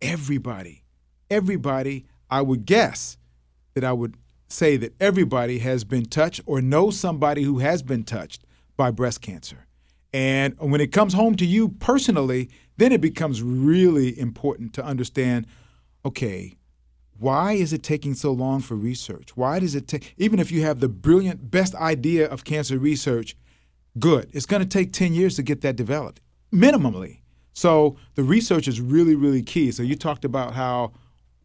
Everybody, 0.00 0.82
everybody, 1.30 2.06
I 2.30 2.42
would 2.42 2.66
guess 2.66 3.18
that 3.74 3.84
I 3.84 3.92
would 3.92 4.16
say 4.48 4.76
that 4.76 4.94
everybody 5.00 5.58
has 5.60 5.84
been 5.84 6.04
touched 6.04 6.40
or 6.46 6.60
knows 6.60 6.98
somebody 6.98 7.42
who 7.42 7.58
has 7.58 7.82
been 7.82 8.04
touched 8.04 8.44
by 8.76 8.90
breast 8.90 9.20
cancer. 9.20 9.66
And 10.12 10.54
when 10.58 10.80
it 10.80 10.92
comes 10.92 11.14
home 11.14 11.36
to 11.36 11.46
you 11.46 11.70
personally, 11.70 12.50
then 12.76 12.92
it 12.92 13.00
becomes 13.00 13.42
really 13.42 14.18
important 14.18 14.74
to 14.74 14.84
understand 14.84 15.46
okay, 16.04 16.56
why 17.18 17.52
is 17.52 17.72
it 17.72 17.84
taking 17.84 18.14
so 18.14 18.32
long 18.32 18.60
for 18.60 18.74
research? 18.74 19.36
Why 19.36 19.60
does 19.60 19.76
it 19.76 19.86
take, 19.86 20.14
even 20.18 20.40
if 20.40 20.50
you 20.50 20.62
have 20.62 20.80
the 20.80 20.88
brilliant, 20.88 21.48
best 21.48 21.76
idea 21.76 22.28
of 22.28 22.42
cancer 22.42 22.76
research, 22.76 23.36
good. 24.00 24.28
It's 24.32 24.46
going 24.46 24.62
to 24.62 24.68
take 24.68 24.92
10 24.92 25.14
years 25.14 25.36
to 25.36 25.44
get 25.44 25.60
that 25.60 25.76
developed, 25.76 26.20
minimally. 26.52 27.20
So 27.52 27.96
the 28.16 28.24
research 28.24 28.66
is 28.66 28.80
really, 28.80 29.14
really 29.14 29.42
key. 29.42 29.70
So 29.70 29.84
you 29.84 29.94
talked 29.94 30.24
about 30.24 30.54
how 30.54 30.92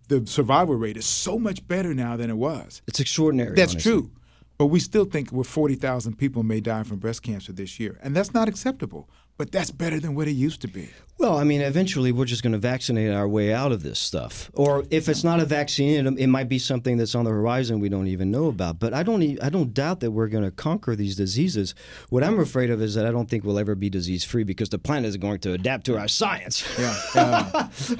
the 0.07 0.25
survival 0.25 0.75
rate 0.75 0.97
is 0.97 1.05
so 1.05 1.37
much 1.37 1.67
better 1.67 1.93
now 1.93 2.15
than 2.17 2.29
it 2.29 2.37
was. 2.37 2.81
It's 2.87 2.99
extraordinary. 2.99 3.55
That's 3.55 3.73
honestly. 3.73 3.91
true. 3.91 4.11
But 4.57 4.67
we 4.67 4.79
still 4.79 5.05
think 5.05 5.31
we're 5.31 5.43
40,000 5.43 6.17
people 6.17 6.41
may 6.41 6.59
die 6.61 6.83
from 6.83 6.97
breast 6.97 7.21
cancer 7.21 7.51
this 7.51 7.79
year. 7.79 7.99
And 8.01 8.15
that's 8.15 8.33
not 8.33 8.47
acceptable. 8.47 9.07
But 9.37 9.51
that's 9.51 9.69
better 9.69 9.99
than 9.99 10.15
what 10.15 10.27
it 10.27 10.31
used 10.31 10.61
to 10.61 10.67
be. 10.67 10.89
Well, 11.19 11.37
I 11.37 11.43
mean, 11.43 11.61
eventually 11.61 12.11
we're 12.11 12.25
just 12.25 12.41
going 12.41 12.53
to 12.53 12.57
vaccinate 12.57 13.13
our 13.13 13.27
way 13.27 13.53
out 13.53 13.71
of 13.71 13.83
this 13.83 13.99
stuff. 13.99 14.49
Or 14.55 14.83
if 14.89 15.07
it's 15.07 15.23
not 15.23 15.39
a 15.39 15.45
vaccine, 15.45 16.07
it, 16.07 16.19
it 16.19 16.25
might 16.25 16.49
be 16.49 16.57
something 16.57 16.97
that's 16.97 17.13
on 17.13 17.25
the 17.25 17.29
horizon 17.29 17.79
we 17.79 17.87
don't 17.87 18.07
even 18.07 18.31
know 18.31 18.47
about. 18.47 18.79
But 18.79 18.95
I 18.95 19.03
don't, 19.03 19.21
e- 19.21 19.37
I 19.39 19.49
don't 19.49 19.75
doubt 19.75 19.99
that 19.99 20.09
we're 20.09 20.27
going 20.27 20.43
to 20.43 20.49
conquer 20.49 20.95
these 20.95 21.15
diseases. 21.15 21.75
What 22.09 22.23
I'm 22.23 22.39
afraid 22.39 22.71
of 22.71 22.81
is 22.81 22.95
that 22.95 23.05
I 23.05 23.11
don't 23.11 23.29
think 23.29 23.43
we'll 23.43 23.59
ever 23.59 23.75
be 23.75 23.91
disease 23.91 24.23
free 24.23 24.43
because 24.43 24.69
the 24.69 24.79
planet 24.79 25.09
is 25.09 25.17
going 25.17 25.37
to 25.41 25.53
adapt 25.53 25.85
to 25.85 25.99
our 25.99 26.07
science. 26.07 26.65
Yeah. 26.79 26.99
Uh, 27.13 27.19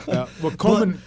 uh, 0.07 0.27
well, 0.41 0.51
Komen. 0.53 0.97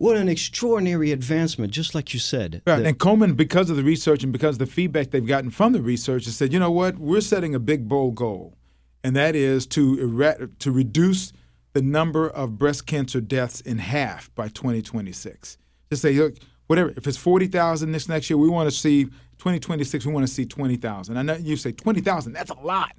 What 0.00 0.16
an 0.16 0.30
extraordinary 0.30 1.12
advancement, 1.12 1.74
just 1.74 1.94
like 1.94 2.14
you 2.14 2.20
said. 2.20 2.62
Right. 2.66 2.86
And 2.86 2.98
Komen, 2.98 3.36
because 3.36 3.68
of 3.68 3.76
the 3.76 3.82
research 3.82 4.22
and 4.22 4.32
because 4.32 4.54
of 4.54 4.60
the 4.60 4.64
feedback 4.64 5.10
they've 5.10 5.26
gotten 5.26 5.50
from 5.50 5.74
the 5.74 5.82
research, 5.82 6.24
has 6.24 6.34
said, 6.34 6.54
you 6.54 6.58
know 6.58 6.70
what, 6.70 6.96
we're 6.96 7.20
setting 7.20 7.54
a 7.54 7.58
big 7.58 7.86
bold 7.86 8.14
goal, 8.14 8.56
and 9.04 9.14
that 9.14 9.36
is 9.36 9.66
to 9.66 10.22
ere- 10.22 10.48
to 10.58 10.72
reduce 10.72 11.34
the 11.74 11.82
number 11.82 12.30
of 12.30 12.56
breast 12.56 12.86
cancer 12.86 13.20
deaths 13.20 13.60
in 13.60 13.76
half 13.76 14.34
by 14.34 14.48
2026. 14.48 15.58
To 15.90 15.96
say, 15.98 16.14
look, 16.14 16.36
whatever, 16.66 16.94
if 16.96 17.06
it's 17.06 17.18
40,000 17.18 17.92
this 17.92 18.08
next 18.08 18.30
year, 18.30 18.38
we 18.38 18.48
want 18.48 18.70
to 18.70 18.74
see 18.74 19.04
2026, 19.04 20.06
we 20.06 20.14
want 20.14 20.26
to 20.26 20.32
see 20.32 20.46
20,000. 20.46 21.18
I 21.18 21.20
know 21.20 21.34
you 21.34 21.58
say 21.58 21.72
20,000, 21.72 22.32
that's 22.32 22.50
a 22.50 22.54
lot. 22.54 22.92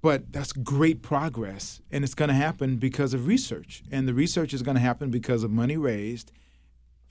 But 0.00 0.32
that's 0.32 0.52
great 0.52 1.02
progress, 1.02 1.80
and 1.90 2.04
it's 2.04 2.14
going 2.14 2.28
to 2.28 2.34
happen 2.34 2.76
because 2.76 3.14
of 3.14 3.26
research. 3.26 3.82
And 3.90 4.06
the 4.06 4.14
research 4.14 4.54
is 4.54 4.62
going 4.62 4.76
to 4.76 4.80
happen 4.80 5.10
because 5.10 5.42
of 5.42 5.50
money 5.50 5.76
raised 5.76 6.30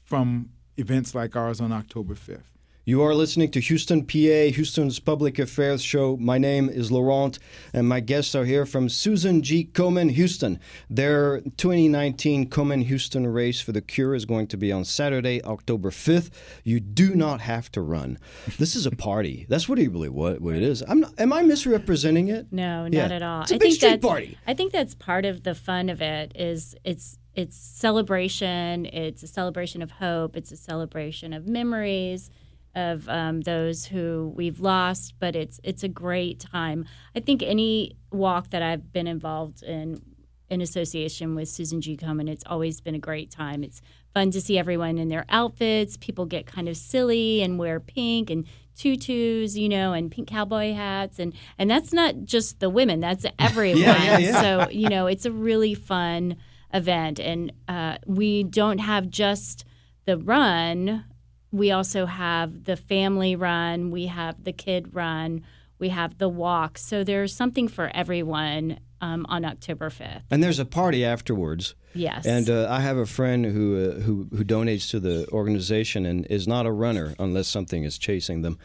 from 0.03 0.51
events 0.77 1.13
like 1.13 1.35
ours 1.35 1.59
on 1.59 1.71
October 1.71 2.15
5th. 2.15 2.56
You 2.87 3.01
are 3.03 3.13
listening 3.13 3.51
to 3.51 3.59
Houston, 3.59 4.05
PA, 4.05 4.55
Houston's 4.55 4.97
Public 4.99 5.39
Affairs 5.39 5.81
Show. 5.81 6.15
My 6.15 6.37
name 6.37 6.69
is 6.69 6.89
Laurent, 6.89 7.37
and 7.73 7.85
my 7.85 7.99
guests 7.99 8.33
are 8.33 8.45
here 8.45 8.65
from 8.65 8.87
Susan 8.87 9.41
G. 9.41 9.69
Komen 9.69 10.11
Houston. 10.11 10.57
Their 10.89 11.41
2019 11.41 12.49
Komen 12.49 12.85
Houston 12.85 13.27
race 13.27 13.59
for 13.59 13.73
the 13.73 13.81
cure 13.81 14.15
is 14.15 14.23
going 14.23 14.47
to 14.47 14.55
be 14.55 14.71
on 14.71 14.85
Saturday, 14.85 15.43
October 15.43 15.89
5th. 15.89 16.29
You 16.63 16.79
do 16.79 17.13
not 17.13 17.41
have 17.41 17.69
to 17.73 17.81
run. 17.81 18.19
This 18.57 18.73
is 18.73 18.85
a 18.85 18.91
party. 18.91 19.45
That's 19.49 19.67
what 19.67 19.79
it 19.79 19.91
really 19.91 20.07
what, 20.07 20.39
what 20.39 20.55
it 20.55 20.63
is. 20.63 20.81
I'm 20.87 21.01
not, 21.01 21.11
am 21.19 21.33
I 21.33 21.41
misrepresenting 21.41 22.29
it? 22.29 22.47
No, 22.53 22.83
not 22.83 22.93
Yeah. 22.93 23.13
at 23.13 23.21
all. 23.21 23.41
It's 23.41 23.51
a 23.51 23.55
I 23.55 23.57
big 23.57 23.63
think 23.63 23.75
street 23.75 23.89
that's, 23.89 24.05
party. 24.05 24.37
I 24.47 24.53
think 24.53 24.71
that's 24.71 24.95
part 24.95 25.25
of 25.25 25.43
the 25.43 25.55
fun 25.55 25.89
of 25.89 26.01
it. 26.01 26.31
Is 26.35 26.73
it's 26.85 27.19
it's 27.35 27.57
celebration. 27.57 28.85
It's 28.85 29.23
a 29.23 29.27
celebration 29.27 29.81
of 29.81 29.91
hope. 29.91 30.37
It's 30.37 30.53
a 30.53 30.57
celebration 30.57 31.33
of 31.33 31.49
memories 31.49 32.29
of 32.75 33.07
um, 33.09 33.41
those 33.41 33.85
who 33.85 34.33
we've 34.35 34.59
lost. 34.59 35.15
But 35.19 35.35
it's 35.35 35.59
it's 35.63 35.83
a 35.83 35.89
great 35.89 36.39
time. 36.39 36.85
I 37.15 37.19
think 37.19 37.43
any 37.43 37.97
walk 38.11 38.49
that 38.51 38.61
I've 38.61 38.91
been 38.91 39.07
involved 39.07 39.63
in 39.63 40.01
in 40.49 40.61
association 40.61 41.35
with 41.35 41.49
Susan 41.49 41.81
G. 41.81 41.97
Komen, 41.97 42.29
it's 42.29 42.43
always 42.45 42.79
been 42.79 42.95
a 42.95 42.99
great 42.99 43.29
time. 43.29 43.63
It's 43.63 43.81
fun 44.13 44.31
to 44.31 44.41
see 44.41 44.57
everyone 44.57 44.97
in 44.97 45.09
their 45.09 45.25
outfits. 45.29 45.97
People 45.97 46.25
get 46.25 46.45
kind 46.45 46.69
of 46.69 46.77
silly 46.77 47.41
and 47.41 47.59
wear 47.59 47.79
pink 47.79 48.29
and 48.29 48.45
tutus, 48.77 49.55
you 49.55 49.67
know, 49.67 49.93
and 49.93 50.09
pink 50.09 50.29
cowboy 50.29 50.73
hats, 50.73 51.19
and 51.19 51.33
and 51.57 51.69
that's 51.69 51.91
not 51.91 52.23
just 52.23 52.59
the 52.59 52.69
women. 52.69 52.99
That's 52.99 53.25
everyone. 53.39 53.81
yeah, 53.81 54.17
yeah. 54.17 54.41
So 54.41 54.69
you 54.69 54.89
know, 54.89 55.07
it's 55.07 55.25
a 55.25 55.31
really 55.31 55.73
fun 55.73 56.37
event, 56.73 57.19
and 57.19 57.51
uh, 57.67 57.97
we 58.05 58.43
don't 58.43 58.79
have 58.79 59.09
just 59.09 59.65
the 60.05 60.17
run. 60.17 61.05
We 61.51 61.71
also 61.71 62.05
have 62.05 62.65
the 62.65 62.75
family 62.75 63.35
run. 63.35 63.91
We 63.91 64.07
have 64.07 64.43
the 64.43 64.53
kid 64.53 64.93
run. 64.93 65.43
We 65.79 65.89
have 65.89 66.17
the 66.17 66.29
walk. 66.29 66.77
So 66.77 67.03
there's 67.03 67.35
something 67.35 67.67
for 67.67 67.91
everyone 67.93 68.79
um, 69.01 69.25
on 69.29 69.45
October 69.45 69.89
5th. 69.89 70.21
And 70.31 70.43
there's 70.43 70.59
a 70.59 70.65
party 70.65 71.05
afterwards. 71.05 71.75
Yes. 71.93 72.25
And 72.27 72.49
uh, 72.49 72.67
I 72.69 72.81
have 72.81 72.97
a 72.97 73.05
friend 73.05 73.43
who, 73.45 73.75
uh, 73.75 74.01
who 74.01 74.27
who 74.35 74.43
donates 74.43 74.91
to 74.91 74.99
the 74.99 75.27
organization 75.31 76.05
and 76.05 76.27
is 76.27 76.47
not 76.47 76.67
a 76.67 76.71
runner 76.71 77.15
unless 77.17 77.47
something 77.47 77.83
is 77.83 77.97
chasing 77.97 78.43
them. 78.43 78.59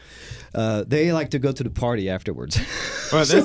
Uh, 0.53 0.83
they 0.85 1.11
like 1.11 1.31
to 1.31 1.39
go 1.39 1.51
to 1.51 1.63
the 1.63 1.69
party 1.71 2.09
afterwards. 2.09 2.59
Well, 3.11 3.25
So, 3.33 3.41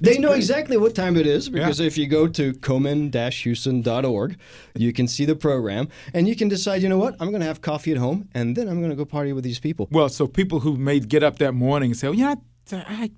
they 0.00 0.18
know 0.18 0.32
exactly 0.32 0.76
what 0.76 0.94
time 0.94 1.16
it 1.16 1.26
is 1.26 1.48
because 1.48 1.78
if 1.80 1.96
you 1.98 2.06
go 2.08 2.26
to 2.28 2.52
komen-houston.org, 2.54 4.36
you 4.74 4.92
can 4.92 5.06
see 5.08 5.24
the 5.24 5.36
program 5.36 5.88
and 6.14 6.26
you 6.28 6.34
can 6.34 6.48
decide, 6.48 6.82
you 6.82 6.88
know 6.88 6.98
what, 6.98 7.14
I'm 7.20 7.30
going 7.30 7.40
to 7.40 7.46
have 7.46 7.60
coffee 7.60 7.92
at 7.92 7.98
home 7.98 8.28
and 8.34 8.56
then 8.56 8.68
I'm 8.68 8.78
going 8.78 8.90
to 8.90 8.96
go 8.96 9.04
party 9.04 9.32
with 9.32 9.44
these 9.44 9.60
people. 9.60 9.88
Well, 9.90 10.08
so 10.08 10.26
people 10.26 10.60
who 10.60 10.76
may 10.76 11.00
get 11.00 11.22
up 11.22 11.38
that 11.38 11.52
morning 11.52 11.90
and 11.90 11.98
say, 11.98 12.08
well, 12.08 12.18
yeah, 12.18 12.34
I, 12.72 12.84
I 12.88 13.10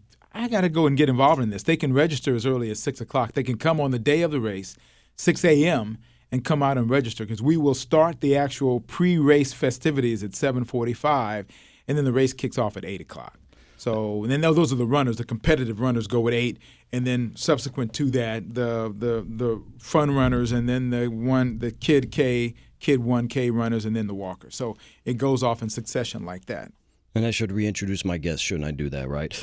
got 0.49 0.63
to 0.63 0.69
go 0.69 0.87
and 0.87 0.97
get 0.97 1.09
involved 1.09 1.43
in 1.43 1.51
this, 1.51 1.63
they 1.63 1.77
can 1.77 1.93
register 1.93 2.35
as 2.35 2.47
early 2.47 2.71
as 2.71 2.83
6 2.83 3.01
o'clock. 3.01 3.33
They 3.33 3.43
can 3.43 3.59
come 3.59 3.81
on 3.81 3.91
the 3.91 3.99
day 3.99 4.23
of 4.23 4.31
the 4.31 4.41
race, 4.41 4.77
6 5.17 5.45
a.m., 5.45 5.99
and 6.33 6.45
come 6.45 6.63
out 6.63 6.79
and 6.79 6.89
register 6.89 7.25
because 7.25 7.43
we 7.43 7.57
will 7.57 7.75
start 7.75 8.21
the 8.21 8.37
actual 8.37 8.81
pre-race 8.81 9.53
festivities 9.53 10.23
at 10.23 10.31
7.45, 10.31 11.47
and 11.89 11.99
then 11.99 12.05
the 12.05 12.13
race 12.13 12.33
kicks 12.33 12.57
off 12.57 12.77
at 12.77 12.85
8 12.85 13.01
o'clock. 13.01 13.41
So 13.81 14.25
and 14.25 14.31
then 14.31 14.43
those 14.43 14.75
are 14.75 14.77
the 14.77 14.85
runners. 14.85 15.17
The 15.17 15.25
competitive 15.25 15.81
runners 15.81 16.07
go 16.07 16.29
at 16.29 16.35
eight, 16.35 16.59
and 16.93 17.07
then 17.07 17.33
subsequent 17.35 17.95
to 17.95 18.11
that, 18.11 18.55
the 18.55 18.95
the 18.95 19.25
the 19.27 19.63
fun 19.79 20.15
runners, 20.15 20.53
and 20.53 20.69
then 20.69 20.91
the 20.91 21.09
one 21.09 21.61
the 21.61 21.71
kid 21.71 22.13
K, 22.13 22.53
kid 22.79 23.03
one 23.03 23.27
K 23.27 23.49
runners, 23.49 23.87
and 23.87 23.97
then 23.97 24.07
the 24.07 24.15
walkers. 24.15 24.55
So 24.55 24.77
it 25.07 25.17
goes 25.17 25.43
off 25.43 25.63
in 25.63 25.71
succession 25.71 26.27
like 26.27 26.45
that. 26.45 26.73
And 27.13 27.27
I 27.27 27.33
should 27.33 27.51
reintroduce 27.51 28.05
my 28.05 28.19
guest, 28.19 28.41
shouldn't 28.41 28.69
I 28.69 28.71
do 28.71 28.89
that, 28.91 29.09
right? 29.09 29.35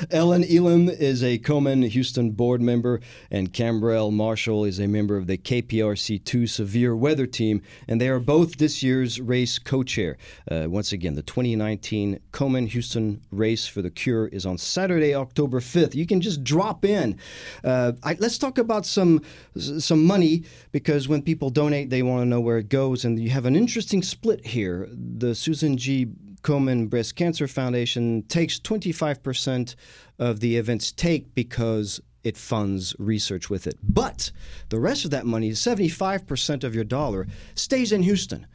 Ellen 0.10 0.46
Elam 0.48 0.88
is 0.88 1.22
a 1.22 1.38
Komen 1.38 1.86
Houston 1.86 2.30
board 2.30 2.62
member, 2.62 3.02
and 3.30 3.52
Khambrel 3.52 4.10
Marshall 4.10 4.64
is 4.64 4.80
a 4.80 4.86
member 4.86 5.18
of 5.18 5.26
the 5.26 5.36
KPRC2 5.36 6.48
Severe 6.48 6.96
Weather 6.96 7.26
Team, 7.26 7.60
and 7.86 8.00
they 8.00 8.08
are 8.08 8.18
both 8.18 8.56
this 8.56 8.82
year's 8.82 9.20
race 9.20 9.58
co 9.58 9.82
chair. 9.82 10.16
Uh, 10.50 10.64
once 10.70 10.92
again, 10.92 11.14
the 11.14 11.20
2019 11.20 12.18
Komen 12.32 12.68
Houston 12.68 13.20
Race 13.30 13.66
for 13.66 13.82
the 13.82 13.90
Cure 13.90 14.28
is 14.28 14.46
on 14.46 14.56
Saturday, 14.56 15.14
October 15.14 15.60
5th. 15.60 15.94
You 15.94 16.06
can 16.06 16.22
just 16.22 16.42
drop 16.42 16.82
in. 16.82 17.18
Uh, 17.62 17.92
I, 18.02 18.16
let's 18.20 18.38
talk 18.38 18.56
about 18.56 18.86
some, 18.86 19.20
some 19.58 20.02
money 20.02 20.44
because 20.72 21.08
when 21.08 21.20
people 21.20 21.50
donate, 21.50 21.90
they 21.90 22.02
want 22.02 22.22
to 22.22 22.26
know 22.26 22.40
where 22.40 22.56
it 22.56 22.70
goes, 22.70 23.04
and 23.04 23.20
you 23.20 23.28
have 23.28 23.44
an 23.44 23.54
interesting 23.54 24.02
split 24.02 24.46
here. 24.46 24.88
The 24.90 25.34
Susan 25.34 25.76
G. 25.76 26.08
Komen 26.42 26.90
Breast 26.90 27.16
Cancer 27.16 27.46
Foundation 27.46 28.22
takes 28.24 28.58
25% 28.58 29.74
of 30.18 30.40
the 30.40 30.56
event's 30.56 30.92
take 30.92 31.34
because 31.34 32.00
it 32.24 32.36
funds 32.36 32.94
research 32.98 33.50
with 33.50 33.66
it. 33.66 33.76
But 33.82 34.30
the 34.68 34.78
rest 34.78 35.04
of 35.04 35.10
that 35.10 35.26
money, 35.26 35.50
75% 35.50 36.64
of 36.64 36.74
your 36.74 36.84
dollar, 36.84 37.26
stays 37.54 37.92
in 37.92 38.02
Houston. 38.02 38.46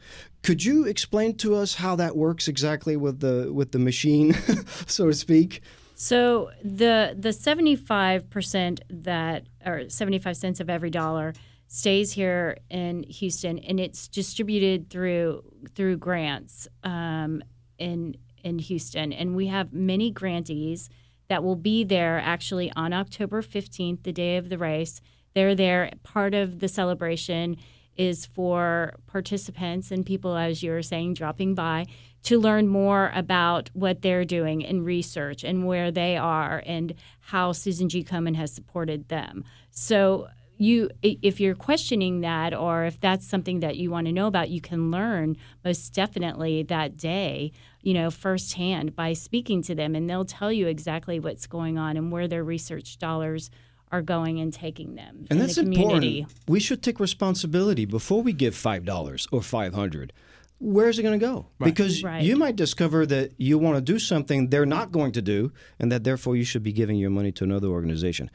Could 0.42 0.64
you 0.64 0.86
explain 0.86 1.36
to 1.38 1.54
us 1.54 1.74
how 1.74 1.96
that 1.96 2.16
works 2.16 2.48
exactly 2.48 2.96
with 2.96 3.20
the 3.20 3.52
with 3.52 3.72
the 3.72 3.78
machine, 3.78 4.32
so 4.86 5.06
to 5.06 5.14
speak? 5.14 5.62
So 5.94 6.50
the 6.62 7.16
the 7.18 7.32
seventy 7.32 7.74
five 7.74 8.30
percent 8.30 8.80
that 8.88 9.46
or 9.66 9.88
seventy 9.88 10.18
five 10.18 10.36
cents 10.36 10.60
of 10.60 10.70
every 10.70 10.90
dollar 10.90 11.34
stays 11.66 12.12
here 12.12 12.56
in 12.70 13.02
Houston, 13.02 13.58
and 13.58 13.80
it's 13.80 14.06
distributed 14.06 14.90
through 14.90 15.42
through 15.74 15.96
grants 15.96 16.68
um, 16.84 17.42
in 17.78 18.16
in 18.44 18.58
Houston, 18.58 19.12
and 19.12 19.34
we 19.34 19.48
have 19.48 19.72
many 19.72 20.10
grantees 20.10 20.88
that 21.28 21.42
will 21.42 21.56
be 21.56 21.84
there 21.84 22.18
actually 22.18 22.72
on 22.76 22.92
October 22.92 23.42
fifteenth, 23.42 24.02
the 24.02 24.12
day 24.12 24.36
of 24.36 24.48
the 24.48 24.58
race. 24.58 25.00
They're 25.34 25.54
there. 25.54 25.90
Part 26.02 26.34
of 26.34 26.60
the 26.60 26.68
celebration 26.68 27.56
is 27.96 28.26
for 28.26 28.94
participants 29.06 29.90
and 29.90 30.06
people, 30.06 30.36
as 30.36 30.62
you 30.62 30.70
were 30.70 30.82
saying, 30.82 31.14
dropping 31.14 31.54
by 31.54 31.86
to 32.22 32.38
learn 32.38 32.68
more 32.68 33.12
about 33.14 33.70
what 33.72 34.02
they're 34.02 34.24
doing 34.24 34.62
in 34.62 34.84
research 34.84 35.44
and 35.44 35.66
where 35.66 35.90
they 35.90 36.16
are 36.16 36.62
and 36.66 36.94
how 37.20 37.52
Susan 37.52 37.88
G. 37.88 38.04
Komen 38.04 38.36
has 38.36 38.52
supported 38.52 39.08
them. 39.08 39.44
So 39.70 40.28
you 40.60 40.90
if 41.02 41.40
you're 41.40 41.54
questioning 41.54 42.20
that 42.20 42.52
or 42.52 42.84
if 42.84 43.00
that's 43.00 43.26
something 43.26 43.60
that 43.60 43.76
you 43.76 43.90
want 43.90 44.06
to 44.06 44.12
know 44.12 44.26
about 44.26 44.50
you 44.50 44.60
can 44.60 44.90
learn 44.90 45.36
most 45.64 45.94
definitely 45.94 46.62
that 46.64 46.96
day 46.96 47.52
you 47.82 47.94
know 47.94 48.10
firsthand 48.10 48.94
by 48.96 49.12
speaking 49.12 49.62
to 49.62 49.74
them 49.74 49.94
and 49.94 50.10
they'll 50.10 50.24
tell 50.24 50.50
you 50.52 50.66
exactly 50.66 51.20
what's 51.20 51.46
going 51.46 51.78
on 51.78 51.96
and 51.96 52.10
where 52.10 52.26
their 52.28 52.42
research 52.44 52.98
dollars 52.98 53.50
are 53.90 54.02
going 54.02 54.38
and 54.40 54.52
taking 54.52 54.96
them 54.96 55.26
And 55.30 55.32
in 55.32 55.38
that's 55.38 55.54
the 55.54 55.62
community. 55.62 56.18
important. 56.20 56.48
We 56.48 56.60
should 56.60 56.82
take 56.82 57.00
responsibility 57.00 57.84
before 57.86 58.20
we 58.22 58.32
give 58.32 58.54
five 58.54 58.84
dollars 58.84 59.26
or 59.32 59.40
five 59.42 59.72
hundred. 59.74 60.12
Where's 60.60 60.98
it 60.98 61.04
going 61.04 61.18
to 61.18 61.24
go? 61.24 61.46
Because 61.60 62.02
Right. 62.02 62.20
you 62.20 62.36
might 62.36 62.56
discover 62.56 63.06
that 63.06 63.30
you 63.38 63.58
want 63.58 63.76
to 63.76 63.80
do 63.80 63.98
something 64.00 64.48
they're 64.50 64.66
not 64.66 64.90
going 64.90 65.12
to 65.12 65.22
do, 65.22 65.52
and 65.78 65.92
that 65.92 66.02
therefore 66.02 66.34
you 66.34 66.42
should 66.44 66.64
be 66.64 66.72
giving 66.72 66.96
your 66.98 67.10
money 67.10 67.30
to 67.30 67.44
another 67.44 67.68
organization. 67.68 68.28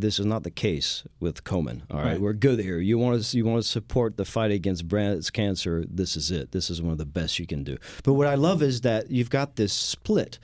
This 0.00 0.18
is 0.18 0.26
not 0.26 0.42
the 0.44 0.50
case 0.50 1.04
with 1.20 1.44
Komen. 1.44 1.82
All 1.90 1.98
right, 1.98 2.12
Right. 2.12 2.20
we're 2.20 2.32
good 2.32 2.58
here. 2.60 2.78
You 2.78 2.98
want 2.98 3.22
to 3.22 3.36
you 3.36 3.44
want 3.44 3.62
to 3.62 3.68
support 3.68 4.16
the 4.16 4.24
fight 4.24 4.50
against 4.50 4.86
breast 4.88 5.32
cancer. 5.32 5.84
This 5.88 6.16
is 6.16 6.30
it. 6.30 6.52
This 6.52 6.70
is 6.70 6.80
one 6.82 6.92
of 6.92 6.98
the 6.98 7.06
best 7.06 7.38
you 7.38 7.46
can 7.46 7.64
do. 7.64 7.76
But 8.04 8.14
what 8.14 8.26
I 8.26 8.34
love 8.34 8.62
is 8.62 8.82
that 8.82 9.10
you've 9.10 9.30
got 9.30 9.56
this 9.56 9.72
split. 9.72 10.38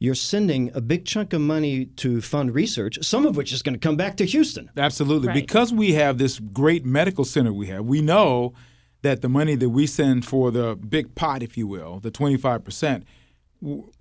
You're 0.00 0.14
sending 0.16 0.70
a 0.74 0.80
big 0.80 1.04
chunk 1.06 1.32
of 1.32 1.40
money 1.40 1.86
to 1.96 2.20
fund 2.20 2.52
research, 2.54 2.98
some 3.02 3.24
of 3.26 3.36
which 3.36 3.52
is 3.52 3.62
going 3.62 3.74
to 3.74 3.78
come 3.78 3.96
back 3.96 4.16
to 4.18 4.24
Houston. 4.26 4.68
Absolutely. 4.76 5.28
Right. 5.28 5.34
Because 5.34 5.72
we 5.72 5.92
have 5.94 6.18
this 6.18 6.40
great 6.40 6.84
medical 6.84 7.24
center 7.24 7.52
we 7.52 7.68
have, 7.68 7.84
we 7.86 8.02
know 8.02 8.52
that 9.02 9.22
the 9.22 9.28
money 9.28 9.54
that 9.54 9.68
we 9.70 9.86
send 9.86 10.24
for 10.26 10.50
the 10.50 10.74
big 10.76 11.14
pot, 11.14 11.42
if 11.42 11.56
you 11.56 11.66
will, 11.66 12.00
the 12.00 12.10
25%, 12.10 12.62
w- 12.80 13.04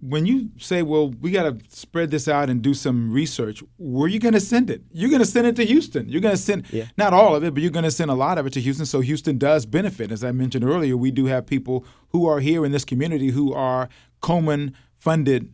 when 0.02 0.26
you 0.26 0.50
say, 0.58 0.82
well, 0.82 1.10
we 1.10 1.32
got 1.32 1.44
to 1.44 1.58
spread 1.70 2.12
this 2.12 2.28
out 2.28 2.50
and 2.50 2.62
do 2.62 2.74
some 2.74 3.14
research, 3.14 3.64
where 3.78 4.06
are 4.06 4.10
you 4.10 4.20
going 4.20 4.34
to 4.34 4.42
send 4.42 4.70
it? 4.70 4.82
You're 4.92 5.10
going 5.10 5.22
to 5.22 5.26
send 5.26 5.48
it 5.48 5.56
to 5.56 5.66
Houston. 5.66 6.10
You're 6.10 6.20
going 6.20 6.36
to 6.36 6.42
send, 6.42 6.66
not 6.98 7.14
all 7.14 7.34
of 7.34 7.46
it, 7.46 7.54
but 7.54 7.64
you're 7.64 7.72
going 7.72 7.86
to 7.86 7.92
send 7.92 8.12
a 8.12 8.14
lot 8.16 8.38
of 8.38 8.46
it 8.46 8.54
to 8.54 8.62
Houston. 8.62 8.86
So 8.86 9.00
Houston 9.00 9.38
does 9.38 9.66
benefit. 9.66 10.12
As 10.12 10.22
I 10.22 10.34
mentioned 10.34 10.66
earlier, 10.66 10.98
we 10.98 11.12
do 11.12 11.28
have 11.28 11.46
people 11.46 11.86
who 12.10 12.28
are 12.28 12.42
here 12.42 12.66
in 12.66 12.74
this 12.74 12.84
community 12.84 13.30
who 13.30 13.54
are 13.54 13.88
Komen 14.22 14.74
funded 14.96 15.54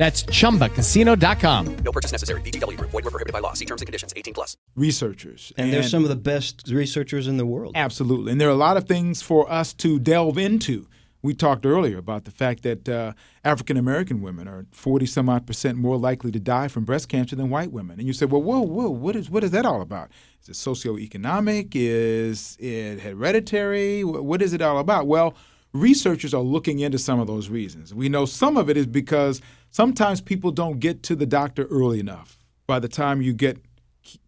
That's 0.00 0.22
chumbacasino.com. 0.22 1.76
No 1.84 1.92
purchase 1.92 2.10
necessary. 2.10 2.40
VGW 2.40 2.78
Group. 2.78 2.90
Void 2.90 3.04
were 3.04 3.10
prohibited 3.10 3.34
by 3.34 3.40
law. 3.40 3.52
See 3.52 3.66
terms 3.66 3.82
and 3.82 3.86
conditions. 3.86 4.14
18 4.16 4.32
plus. 4.32 4.56
researchers. 4.74 5.52
And 5.58 5.70
they're 5.70 5.82
some 5.82 6.04
of 6.04 6.08
the 6.08 6.16
best 6.16 6.66
researchers 6.70 7.28
in 7.28 7.36
the 7.36 7.44
world. 7.44 7.72
Absolutely. 7.74 8.32
And 8.32 8.40
there 8.40 8.48
are 8.48 8.52
a 8.52 8.54
lot 8.54 8.78
of 8.78 8.84
things 8.88 9.20
for 9.20 9.52
us 9.52 9.74
to 9.74 9.98
delve 9.98 10.38
into. 10.38 10.88
We 11.20 11.34
talked 11.34 11.66
earlier 11.66 11.98
about 11.98 12.24
the 12.24 12.30
fact 12.30 12.62
that 12.62 12.88
uh, 12.88 13.12
African 13.44 13.76
American 13.76 14.22
women 14.22 14.48
are 14.48 14.64
40 14.72 15.04
some 15.04 15.28
odd 15.28 15.46
percent 15.46 15.76
more 15.76 15.98
likely 15.98 16.32
to 16.32 16.40
die 16.40 16.68
from 16.68 16.86
breast 16.86 17.10
cancer 17.10 17.36
than 17.36 17.50
white 17.50 17.70
women. 17.70 17.98
And 17.98 18.06
you 18.06 18.14
say, 18.14 18.24
well, 18.24 18.40
whoa, 18.40 18.60
whoa, 18.62 18.88
what 18.88 19.16
is, 19.16 19.28
what 19.28 19.44
is 19.44 19.50
that 19.50 19.66
all 19.66 19.82
about? 19.82 20.08
Is 20.42 20.48
it 20.48 20.52
socioeconomic? 20.52 21.72
Is 21.74 22.56
it 22.58 23.00
hereditary? 23.00 24.02
What 24.02 24.40
is 24.40 24.54
it 24.54 24.62
all 24.62 24.78
about? 24.78 25.06
Well, 25.06 25.34
researchers 25.72 26.34
are 26.34 26.42
looking 26.42 26.80
into 26.80 26.98
some 26.98 27.20
of 27.20 27.26
those 27.26 27.48
reasons. 27.48 27.94
We 27.94 28.08
know 28.08 28.24
some 28.24 28.56
of 28.56 28.68
it 28.68 28.76
is 28.76 28.86
because 28.86 29.40
sometimes 29.70 30.20
people 30.20 30.50
don't 30.50 30.80
get 30.80 31.02
to 31.04 31.16
the 31.16 31.26
doctor 31.26 31.64
early 31.66 32.00
enough. 32.00 32.38
By 32.66 32.78
the 32.78 32.88
time 32.88 33.22
you 33.22 33.32
get 33.32 33.58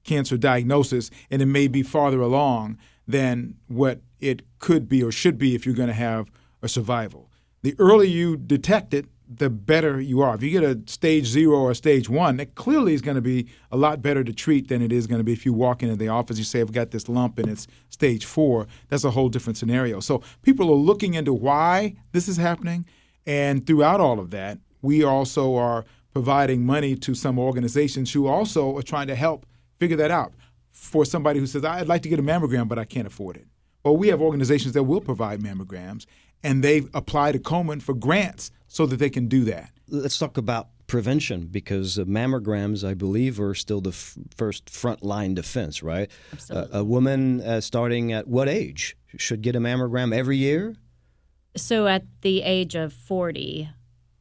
cancer 0.04 0.36
diagnosis, 0.36 1.10
and 1.30 1.42
it 1.42 1.46
may 1.46 1.68
be 1.68 1.82
farther 1.82 2.20
along 2.20 2.78
than 3.06 3.54
what 3.68 4.00
it 4.20 4.42
could 4.58 4.88
be 4.88 5.02
or 5.02 5.10
should 5.10 5.38
be 5.38 5.54
if 5.54 5.66
you're 5.66 5.74
going 5.74 5.88
to 5.88 5.94
have 5.94 6.30
a 6.62 6.68
survival. 6.68 7.30
The 7.62 7.74
earlier 7.78 8.08
you 8.08 8.36
detect 8.36 8.94
it, 8.94 9.06
the 9.28 9.48
better 9.50 10.00
you 10.00 10.20
are. 10.20 10.34
If 10.34 10.42
you 10.42 10.50
get 10.50 10.62
a 10.62 10.80
stage 10.86 11.26
zero 11.26 11.58
or 11.58 11.74
stage 11.74 12.08
one, 12.08 12.40
it 12.40 12.54
clearly 12.54 12.94
is 12.94 13.00
going 13.00 13.14
to 13.14 13.22
be 13.22 13.48
a 13.70 13.76
lot 13.76 14.02
better 14.02 14.22
to 14.24 14.32
treat 14.32 14.68
than 14.68 14.82
it 14.82 14.92
is 14.92 15.06
going 15.06 15.20
to 15.20 15.24
be 15.24 15.32
if 15.32 15.46
you 15.46 15.52
walk 15.52 15.82
into 15.82 15.96
the 15.96 16.08
office, 16.08 16.38
you 16.38 16.44
say, 16.44 16.60
I've 16.60 16.72
got 16.72 16.90
this 16.90 17.08
lump 17.08 17.38
and 17.38 17.48
it's 17.48 17.66
stage 17.88 18.24
four. 18.24 18.66
That's 18.88 19.04
a 19.04 19.10
whole 19.10 19.28
different 19.28 19.56
scenario. 19.56 20.00
So 20.00 20.22
people 20.42 20.70
are 20.70 20.76
looking 20.76 21.14
into 21.14 21.32
why 21.32 21.96
this 22.12 22.28
is 22.28 22.36
happening. 22.36 22.86
And 23.26 23.66
throughout 23.66 24.00
all 24.00 24.18
of 24.18 24.30
that, 24.30 24.58
we 24.82 25.04
also 25.04 25.54
are 25.56 25.84
providing 26.12 26.66
money 26.66 26.96
to 26.96 27.14
some 27.14 27.38
organizations 27.38 28.12
who 28.12 28.26
also 28.26 28.76
are 28.76 28.82
trying 28.82 29.06
to 29.06 29.14
help 29.14 29.46
figure 29.78 29.96
that 29.96 30.10
out. 30.10 30.32
For 30.70 31.04
somebody 31.04 31.38
who 31.38 31.46
says, 31.46 31.64
I'd 31.64 31.86
like 31.86 32.02
to 32.02 32.08
get 32.08 32.18
a 32.18 32.22
mammogram, 32.22 32.66
but 32.66 32.78
I 32.78 32.84
can't 32.84 33.06
afford 33.06 33.36
it. 33.36 33.46
Well, 33.84 33.96
we 33.96 34.08
have 34.08 34.20
organizations 34.20 34.74
that 34.74 34.84
will 34.84 35.00
provide 35.00 35.40
mammograms, 35.40 36.06
and 36.42 36.62
they 36.62 36.82
apply 36.94 37.32
to 37.32 37.38
Komen 37.38 37.82
for 37.82 37.94
grants 37.94 38.50
so 38.68 38.86
that 38.86 38.96
they 38.96 39.10
can 39.10 39.28
do 39.28 39.44
that. 39.44 39.70
Let's 39.88 40.18
talk 40.18 40.36
about 40.36 40.68
prevention 40.86 41.46
because 41.50 41.98
uh, 41.98 42.04
mammograms, 42.04 42.86
I 42.86 42.94
believe, 42.94 43.40
are 43.40 43.54
still 43.54 43.80
the 43.80 43.90
f- 43.90 44.16
first 44.36 44.66
frontline 44.66 45.34
defense, 45.34 45.82
right? 45.82 46.10
Absolutely. 46.32 46.72
Uh, 46.72 46.80
a 46.80 46.84
woman 46.84 47.40
uh, 47.40 47.60
starting 47.60 48.12
at 48.12 48.28
what 48.28 48.48
age 48.48 48.96
should 49.16 49.42
get 49.42 49.56
a 49.56 49.60
mammogram 49.60 50.14
every 50.14 50.36
year? 50.36 50.74
So 51.56 51.86
at 51.86 52.04
the 52.22 52.42
age 52.42 52.74
of 52.74 52.92
40 52.92 53.68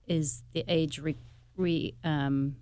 is 0.08 0.44
the 0.54 0.66
age 0.68 1.00
re, 1.00 1.16
re, 1.56 1.94
um, 2.04 2.56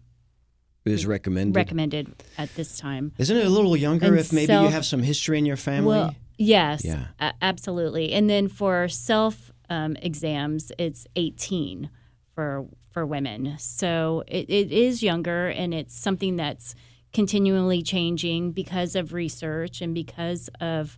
Is 0.85 1.05
recommended. 1.05 1.55
recommended 1.55 2.23
at 2.37 2.53
this 2.55 2.77
time. 2.79 3.11
Isn't 3.17 3.37
it 3.37 3.45
a 3.45 3.49
little 3.49 3.75
younger 3.75 4.07
And 4.07 4.19
if 4.19 4.31
maybe 4.31 4.53
you 4.53 4.67
have 4.67 4.85
some 4.85 5.01
history 5.01 5.37
in 5.39 5.45
your 5.45 5.57
family? 5.57 5.97
Well, 5.97 6.15
yes, 6.39 6.83
Yeah. 6.83 7.07
absolutely. 7.41 8.13
And 8.13 8.29
then 8.29 8.47
for 8.47 8.87
self 8.87 9.51
um, 9.69 9.95
exams, 10.01 10.71
it's 10.79 11.05
18 11.15 11.89
for 12.33 12.65
for 12.91 13.05
women. 13.05 13.55
So 13.59 14.23
it, 14.27 14.49
it 14.49 14.71
is 14.71 15.03
younger, 15.03 15.47
and 15.49 15.73
it's 15.73 15.95
something 15.95 16.37
that's 16.37 16.73
continually 17.13 17.83
changing 17.83 18.51
because 18.51 18.95
of 18.95 19.13
research 19.13 19.81
and 19.81 19.93
because 19.93 20.49
of 20.59 20.97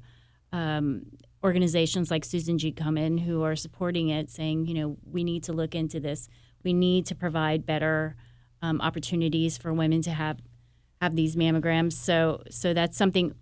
um, 0.54 1.04
organizations 1.44 2.12
like 2.12 2.24
Susan 2.24 2.58
G. 2.58 2.72
Komen 2.72 3.20
who 3.20 3.44
are 3.44 3.56
supporting 3.56 4.10
it, 4.10 4.30
saying, 4.30 4.68
you 4.68 4.74
know, 4.74 4.98
we 5.04 5.24
need 5.24 5.44
to 5.44 5.54
look 5.54 5.76
into 5.76 6.00
this. 6.00 6.28
We 6.64 6.74
need 6.74 7.06
to 7.08 7.16
provide 7.16 7.66
better 7.66 8.16
um, 8.62 8.80
opportunities 8.82 9.58
for 9.58 9.74
women 9.74 10.02
to 10.04 10.12
have 10.12 10.40
have 11.02 11.16
these 11.16 11.36
mammograms. 11.36 11.94
So 11.94 12.44
so 12.50 12.74
that's 12.74 12.96
something 12.98 13.34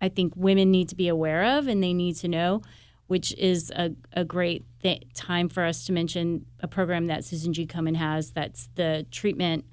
I 0.00 0.08
think 0.08 0.34
women 0.36 0.70
need 0.70 0.88
to 0.90 0.94
be 0.94 1.08
aware 1.08 1.58
of 1.58 1.68
and 1.68 1.82
they 1.82 1.92
need 1.92 2.16
to 2.16 2.28
know, 2.28 2.62
which 3.06 3.32
is 3.34 3.70
a, 3.74 3.92
a 4.12 4.24
great 4.24 4.64
th- 4.82 5.02
time 5.14 5.48
for 5.48 5.64
us 5.64 5.84
to 5.86 5.92
mention 5.92 6.46
a 6.60 6.68
program 6.68 7.06
that 7.06 7.24
Susan 7.24 7.52
G. 7.52 7.66
Komen 7.66 7.96
has 7.96 8.32
that's 8.32 8.68
the 8.74 9.06
treatment 9.10 9.64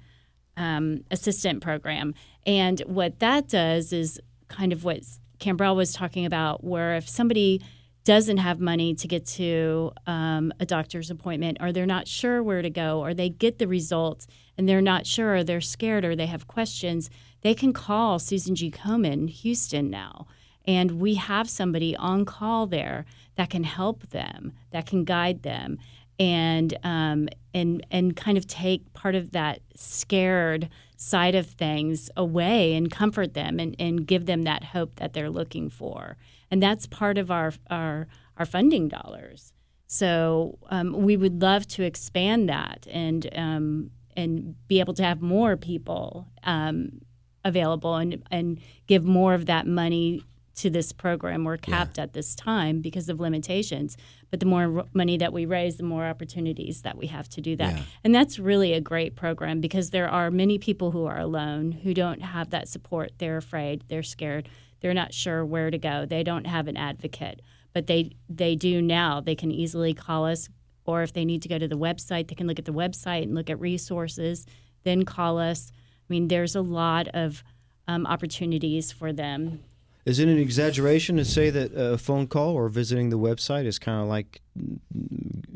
um, 0.56 1.04
assistant 1.10 1.62
program. 1.62 2.14
And 2.46 2.80
what 2.80 3.18
that 3.20 3.48
does 3.48 3.92
is 3.92 4.20
kind 4.48 4.72
of 4.72 4.84
what 4.84 5.00
Khambrel 5.40 5.76
was 5.76 5.92
talking 5.92 6.26
about, 6.26 6.62
where 6.64 6.96
if 6.96 7.08
somebody 7.08 7.62
doesn't 8.04 8.36
have 8.36 8.60
money 8.60 8.94
to 8.94 9.08
get 9.08 9.26
to 9.26 9.90
um, 10.06 10.52
a 10.60 10.66
doctor's 10.66 11.10
appointment, 11.10 11.56
or 11.60 11.72
they're 11.72 11.86
not 11.86 12.06
sure 12.06 12.42
where 12.42 12.62
to 12.62 12.70
go, 12.70 13.02
or 13.02 13.14
they 13.14 13.30
get 13.30 13.58
the 13.58 13.66
results 13.66 14.26
and 14.56 14.68
they're 14.68 14.82
not 14.82 15.06
sure, 15.06 15.36
or 15.36 15.44
they're 15.44 15.60
scared, 15.60 16.04
or 16.04 16.14
they 16.14 16.26
have 16.26 16.46
questions, 16.46 17.10
they 17.44 17.54
can 17.54 17.72
call 17.72 18.18
Susan 18.18 18.54
G. 18.56 18.70
Komen 18.70 19.28
Houston 19.28 19.90
now. 19.90 20.26
And 20.66 20.92
we 20.92 21.14
have 21.16 21.48
somebody 21.48 21.94
on 21.94 22.24
call 22.24 22.66
there 22.66 23.04
that 23.36 23.50
can 23.50 23.64
help 23.64 24.08
them, 24.08 24.54
that 24.70 24.86
can 24.86 25.04
guide 25.04 25.42
them, 25.42 25.78
and 26.18 26.76
um, 26.82 27.28
and 27.52 27.86
and 27.90 28.16
kind 28.16 28.38
of 28.38 28.46
take 28.46 28.94
part 28.94 29.14
of 29.14 29.32
that 29.32 29.60
scared 29.76 30.70
side 30.96 31.34
of 31.34 31.46
things 31.46 32.10
away 32.16 32.74
and 32.74 32.90
comfort 32.90 33.34
them 33.34 33.60
and, 33.60 33.76
and 33.78 34.06
give 34.06 34.24
them 34.24 34.44
that 34.44 34.64
hope 34.64 34.96
that 34.96 35.12
they're 35.12 35.28
looking 35.28 35.68
for. 35.68 36.16
And 36.50 36.62
that's 36.62 36.86
part 36.86 37.18
of 37.18 37.30
our 37.30 37.52
our, 37.68 38.06
our 38.38 38.46
funding 38.46 38.88
dollars. 38.88 39.52
So 39.86 40.58
um, 40.70 40.92
we 40.92 41.18
would 41.18 41.42
love 41.42 41.66
to 41.68 41.82
expand 41.82 42.48
that 42.48 42.86
and 42.90 43.28
um, 43.34 43.90
and 44.16 44.54
be 44.66 44.80
able 44.80 44.94
to 44.94 45.02
have 45.02 45.20
more 45.20 45.58
people 45.58 46.26
um, 46.44 47.02
available 47.44 47.96
and 47.96 48.22
and 48.30 48.60
give 48.86 49.04
more 49.04 49.34
of 49.34 49.46
that 49.46 49.66
money 49.66 50.24
to 50.56 50.70
this 50.70 50.92
program. 50.92 51.42
We're 51.44 51.56
capped 51.56 51.98
at 51.98 52.12
this 52.12 52.34
time 52.36 52.80
because 52.80 53.08
of 53.08 53.18
limitations, 53.18 53.96
but 54.30 54.38
the 54.38 54.46
more 54.46 54.84
money 54.94 55.16
that 55.18 55.32
we 55.32 55.46
raise, 55.46 55.76
the 55.76 55.82
more 55.82 56.04
opportunities 56.06 56.82
that 56.82 56.96
we 56.96 57.08
have 57.08 57.28
to 57.30 57.40
do 57.40 57.56
that. 57.56 57.72
And 58.04 58.14
that's 58.14 58.38
really 58.38 58.72
a 58.72 58.80
great 58.80 59.16
program 59.16 59.60
because 59.60 59.90
there 59.90 60.08
are 60.08 60.30
many 60.30 60.58
people 60.58 60.92
who 60.92 61.06
are 61.06 61.18
alone 61.18 61.72
who 61.72 61.92
don't 61.92 62.22
have 62.22 62.50
that 62.50 62.68
support. 62.68 63.12
They're 63.18 63.36
afraid, 63.36 63.82
they're 63.88 64.04
scared, 64.04 64.48
they're 64.80 64.94
not 64.94 65.12
sure 65.12 65.44
where 65.44 65.72
to 65.72 65.78
go. 65.78 66.06
They 66.06 66.22
don't 66.22 66.46
have 66.46 66.68
an 66.68 66.76
advocate, 66.76 67.42
but 67.72 67.88
they 67.88 68.12
they 68.28 68.54
do 68.54 68.80
now. 68.80 69.20
They 69.20 69.34
can 69.34 69.50
easily 69.50 69.92
call 69.92 70.24
us 70.24 70.48
or 70.86 71.02
if 71.02 71.12
they 71.12 71.24
need 71.24 71.42
to 71.42 71.48
go 71.48 71.58
to 71.58 71.66
the 71.66 71.78
website, 71.78 72.28
they 72.28 72.34
can 72.34 72.46
look 72.46 72.58
at 72.58 72.64
the 72.64 72.72
website 72.72 73.22
and 73.22 73.34
look 73.34 73.50
at 73.50 73.58
resources, 73.58 74.46
then 74.84 75.04
call 75.04 75.38
us. 75.38 75.72
I 76.08 76.12
mean, 76.12 76.28
there's 76.28 76.54
a 76.54 76.60
lot 76.60 77.08
of 77.08 77.42
um, 77.88 78.06
opportunities 78.06 78.92
for 78.92 79.12
them 79.12 79.60
Is 80.04 80.18
it 80.18 80.28
an 80.28 80.38
exaggeration 80.38 81.16
to 81.16 81.24
say 81.24 81.48
that 81.50 81.72
a 81.74 81.96
phone 81.98 82.26
call 82.26 82.54
or 82.54 82.68
visiting 82.68 83.08
the 83.10 83.18
website 83.18 83.64
is 83.64 83.78
kind 83.78 84.02
of 84.02 84.08
like 84.08 84.42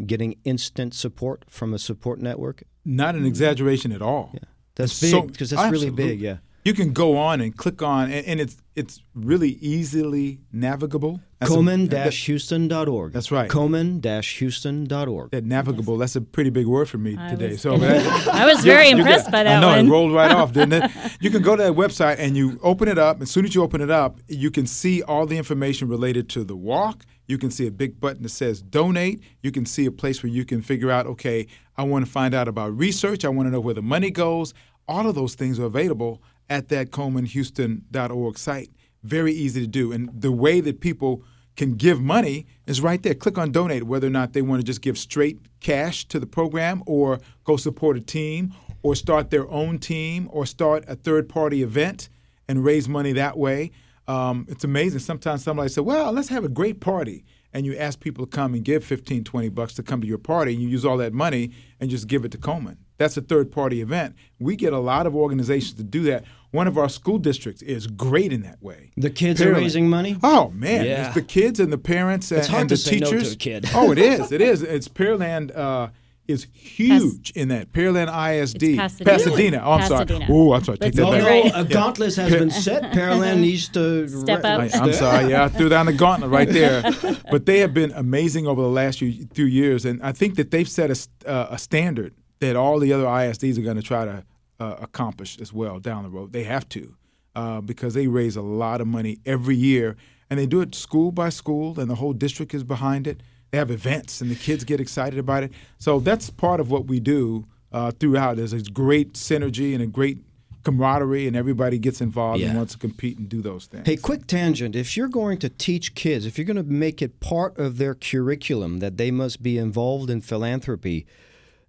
getting 0.07 0.37
instant 0.45 0.95
support 0.95 1.45
from 1.49 1.75
a 1.75 1.79
support 1.79 2.19
network? 2.21 2.63
Not 2.85 3.15
an 3.15 3.27
exaggeration 3.27 3.93
at 3.93 4.01
all. 4.03 4.31
Yeah. 4.33 4.41
That's 4.77 4.93
So- 4.93 5.23
big 5.23 5.33
because 5.33 5.51
that's 5.51 5.71
really 5.71 5.91
big. 5.91 6.21
Yeah. 6.21 6.39
You 6.69 6.75
can 6.75 6.93
go 6.93 7.17
on 7.17 7.41
and 7.41 7.57
click 7.57 7.81
on, 7.83 8.11
and, 8.13 8.27
and 8.27 8.41
it's 8.41 8.59
it's 8.77 9.01
really 9.15 9.53
easily 9.53 10.41
navigable. 10.53 11.19
That's 11.41 11.51
a- 11.51 11.55
Komen-Houston.org. 11.55 13.13
That's 13.13 13.33
right. 13.33 13.49
Komen-Houston.org. 13.51 15.31
that 15.31 15.45
navigable. 15.45 15.97
That's 15.97 16.15
a 16.17 16.21
pretty 16.21 16.51
big 16.51 16.67
word 16.67 16.89
for 16.89 16.99
me 16.99 17.17
I 17.19 17.31
today. 17.31 17.51
was 17.53 17.63
So 17.63 17.71
gonna- 17.73 17.87
that- 17.89 18.29
I 18.35 18.45
was 18.47 18.63
very 18.65 18.89
you 18.91 18.99
impressed 18.99 19.27
get- 19.27 19.33
by 19.33 19.43
that 19.45 19.59
I 19.59 19.61
know 19.61 19.69
one. 19.69 19.87
it 19.87 19.91
rolled 19.91 20.13
right 20.13 20.31
off, 20.31 20.53
didn't 20.53 20.75
it? 20.85 20.91
You 21.21 21.31
can 21.31 21.43
go 21.43 21.57
to 21.57 21.63
that 21.63 21.73
website 21.73 22.17
and 22.19 22.37
you 22.37 22.61
open 22.63 22.87
it 22.87 22.99
up. 22.99 23.23
As 23.23 23.31
soon 23.31 23.45
as 23.47 23.55
you 23.55 23.63
open 23.63 23.81
it 23.81 23.91
up, 23.91 24.21
you 24.29 24.51
can 24.51 24.67
see 24.67 25.03
all 25.03 25.25
the 25.27 25.37
information 25.39 25.89
related 25.89 26.29
to 26.31 26.45
the 26.45 26.55
walk. 26.57 27.05
You 27.27 27.39
can 27.39 27.51
see 27.51 27.67
a 27.67 27.71
big 27.73 27.99
button 27.99 28.23
that 28.25 28.29
says 28.29 28.61
donate. 28.63 29.23
You 29.43 29.51
can 29.53 29.65
see 29.67 29.87
a 29.87 29.91
place 29.91 30.23
where 30.23 30.31
you 30.31 30.45
can 30.45 30.61
figure 30.63 30.91
out, 30.91 31.07
okay, 31.07 31.47
I 31.79 31.83
want 31.85 32.05
to 32.05 32.11
find 32.11 32.35
out 32.35 32.47
about 32.47 32.77
research. 32.77 33.25
I 33.25 33.31
want 33.31 33.47
to 33.49 33.51
know 33.51 33.61
where 33.61 33.75
the 33.75 33.83
money 33.83 34.11
goes. 34.11 34.53
All 34.87 35.09
of 35.09 35.15
those 35.15 35.35
things 35.35 35.59
are 35.59 35.65
available 35.65 36.23
at 36.51 36.69
that 36.69 36.91
KomenHouston.org 36.91 38.39
site. 38.39 38.71
Very 39.03 39.33
easy 39.33 39.61
to 39.61 39.67
do. 39.67 39.93
And 39.93 40.11
the 40.13 40.33
way 40.33 40.61
that 40.61 40.81
people 40.81 41.23
can 41.57 41.75
give 41.75 42.01
money 42.01 42.47
is 42.67 42.81
right 42.81 43.03
there. 43.03 43.15
Click 43.15 43.37
on 43.37 43.51
donate, 43.51 43.85
whether 43.85 44.07
or 44.07 44.11
not 44.11 44.33
they 44.33 44.43
want 44.43 44.61
to 44.61 44.65
just 44.65 44.81
give 44.81 44.97
straight 44.97 45.39
cash 45.61 46.05
to 46.07 46.21
the 46.21 46.27
program 46.27 46.83
or 46.87 47.21
go 47.45 47.57
support 47.57 47.97
a 47.97 48.01
team 48.01 48.55
or 48.83 48.95
start 48.95 49.31
their 49.31 49.49
own 49.51 49.79
team 49.79 50.29
or 50.33 50.47
start 50.47 50.85
a 50.87 50.95
third 50.95 51.29
party 51.29 51.63
event 51.63 52.09
and 52.49 52.65
raise 52.65 52.89
money 52.89 53.13
that 53.13 53.37
way. 53.37 53.73
Um, 54.07 54.47
it's 54.49 54.65
amazing. 54.65 55.01
Sometimes 55.01 55.43
somebody 55.43 55.69
says, 55.69 55.83
well, 55.83 56.13
let's 56.13 56.29
have 56.29 56.45
a 56.45 56.49
great 56.49 56.81
party. 56.81 57.25
And 57.53 57.67
you 57.67 57.77
ask 57.77 57.99
people 57.99 58.27
to 58.27 58.31
come 58.31 58.55
and 58.55 58.65
give 58.65 58.85
15, 58.85 59.25
20 59.25 59.49
bucks 59.51 59.75
to 59.75 59.83
come 59.83 60.01
to 60.01 60.07
your 60.07 60.19
party, 60.19 60.53
and 60.53 60.63
you 60.63 60.69
use 60.69 60.85
all 60.85 60.99
that 60.99 61.15
money 61.15 61.51
and 61.81 61.91
just 61.91 62.07
give 62.07 62.25
it 62.25 62.31
to 62.33 62.39
Komen. 62.39 62.77
That's 62.99 63.17
a 63.17 63.23
third 63.23 63.51
party 63.51 63.81
event. 63.81 64.17
We 64.39 64.55
get 64.55 64.73
a 64.73 64.79
lot 64.79 65.07
of 65.07 65.17
organizations 65.17 65.75
to 65.75 65.83
do 65.83 66.03
that. 66.05 66.25
One 66.51 66.67
of 66.67 66.79
our 66.79 66.89
school 66.89 67.19
districts 67.19 67.61
is 67.63 67.87
great 67.87 68.33
in 68.33 68.41
that 68.43 68.63
way. 68.63 68.91
The 68.97 69.11
kids 69.11 69.43
are 69.43 69.53
raising 69.53 69.89
money? 69.91 70.17
Oh 70.23 70.51
man, 70.55 70.85
Yeah. 70.87 71.07
it's 71.07 71.15
the 71.15 71.23
kids 71.23 71.61
and 71.61 71.71
the 71.73 71.77
parents 71.79 72.31
and, 72.31 72.39
It's 72.39 72.49
hard 72.49 72.61
and 72.63 72.69
to 72.71 72.75
the 72.75 72.81
say 72.81 72.99
no 72.99 73.11
teachers. 73.11 73.29
to 73.31 73.35
a 73.35 73.37
kid. 73.37 73.67
oh, 73.75 73.93
it 73.93 73.99
is. 73.99 74.33
It 74.39 74.41
is. 74.41 74.63
It's 74.63 74.89
Pearland 74.89 75.55
uh, 75.57 75.89
is 76.27 76.47
huge 76.53 77.31
in 77.33 77.49
that 77.49 77.73
Pearland 77.73 78.09
ISD. 78.09 78.63
It's 78.63 78.99
Pasadena. 79.01 79.63
Oh, 79.65 79.73
I'm 79.73 79.87
sorry. 79.89 80.07
Pasadena. 80.07 80.27
Oh, 80.31 80.53
I'm 80.55 80.65
sorry. 80.65 80.79
Take 80.79 80.95
Let's 80.95 80.97
that 80.97 81.03
No, 81.03 81.11
back. 81.13 81.21
it 81.21 81.25
no, 81.25 81.53
right. 81.59 81.67
a 81.67 81.75
gauntlet 81.75 82.15
has 82.17 82.31
been 82.33 82.51
set. 82.51 82.83
Pearland 82.95 83.41
needs 83.41 83.69
to 83.71 84.09
Step 84.21 84.43
re- 84.43 84.51
up. 84.51 84.61
I, 84.75 84.87
am 84.87 84.93
sorry. 84.95 85.31
Yeah, 85.31 85.45
I 85.45 85.49
threw 85.49 85.69
down 85.69 85.87
the 85.87 85.93
gauntlet 85.93 86.31
right 86.31 86.49
there. 86.49 86.83
But 87.31 87.45
they 87.47 87.59
have 87.61 87.75
been 87.75 87.93
amazing 87.93 88.47
over 88.47 88.63
the 88.63 88.69
last 88.69 88.99
few, 89.01 89.27
few 89.35 89.45
years, 89.47 89.85
and 89.85 90.03
I 90.03 90.13
think 90.13 90.37
that 90.37 90.51
they've 90.51 90.69
set 90.69 90.89
a, 90.91 90.93
s- 90.93 91.09
uh, 91.27 91.49
a 91.51 91.59
standard 91.59 92.15
that 92.41 92.57
all 92.57 92.79
the 92.79 92.93
other 92.93 93.05
ISDs 93.05 93.59
are 93.59 93.63
going 93.63 93.77
to 93.77 93.83
try 93.83 94.05
to 94.07 94.25
uh, 94.61 94.77
accomplish 94.81 95.39
as 95.41 95.53
well 95.53 95.79
down 95.79 96.03
the 96.03 96.11
road. 96.11 96.33
They 96.33 96.45
have 96.45 96.69
to 96.71 96.97
uh, 97.35 97.61
because 97.61 97.95
they 97.95 98.07
raise 98.09 98.37
a 98.37 98.43
lot 98.43 98.81
of 98.81 98.87
money 98.87 99.19
every 99.25 99.57
year, 99.57 99.97
and 100.29 100.39
they 100.39 100.47
do 100.47 100.61
it 100.61 100.75
school 100.75 101.13
by 101.13 101.29
school, 101.29 101.79
and 101.79 101.89
the 101.89 101.95
whole 101.95 102.13
district 102.13 102.55
is 102.55 102.65
behind 102.65 103.07
it. 103.07 103.23
They 103.51 103.59
have 103.59 103.71
events, 103.71 104.21
and 104.21 104.31
the 104.31 104.35
kids 104.35 104.65
get 104.65 104.81
excited 104.81 105.19
about 105.19 105.45
it. 105.45 105.53
So 105.79 106.01
that's 106.01 106.31
part 106.31 106.61
of 106.61 106.71
what 106.71 106.87
we 106.87 107.01
do 107.01 107.47
uh, 107.73 107.93
throughout. 107.93 108.37
There's 108.37 108.53
a 108.53 108.63
great 108.63 109.15
synergy 109.15 109.73
and 109.73 109.83
a 109.83 109.87
great 109.87 110.19
camaraderie, 110.65 111.27
and 111.27 111.37
everybody 111.37 111.79
gets 111.79 112.01
involved 112.01 112.43
and 112.43 112.57
wants 112.57 112.75
to 112.75 112.79
compete 112.79 113.19
and 113.19 113.29
do 113.29 113.41
those 113.41 113.67
things. 113.67 113.87
Hey, 113.87 113.97
quick 113.97 114.27
tangent. 114.27 114.77
If 114.77 114.97
you're 114.97 115.09
going 115.09 115.39
to 115.39 115.49
teach 115.49 115.95
kids, 115.95 116.27
if 116.27 116.37
you're 116.37 116.45
going 116.45 116.57
to 116.57 116.63
make 116.63 117.01
it 117.01 117.21
part 117.21 117.57
of 117.59 117.79
their 117.79 117.95
curriculum 117.95 118.81
that 118.81 118.97
they 118.97 119.11
must 119.11 119.43
be 119.43 119.57
involved 119.57 120.11
in 120.11 120.21
philanthropy, 120.21 121.07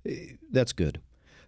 eh, 0.05 0.33
that's 0.51 0.73
good. 0.73 0.99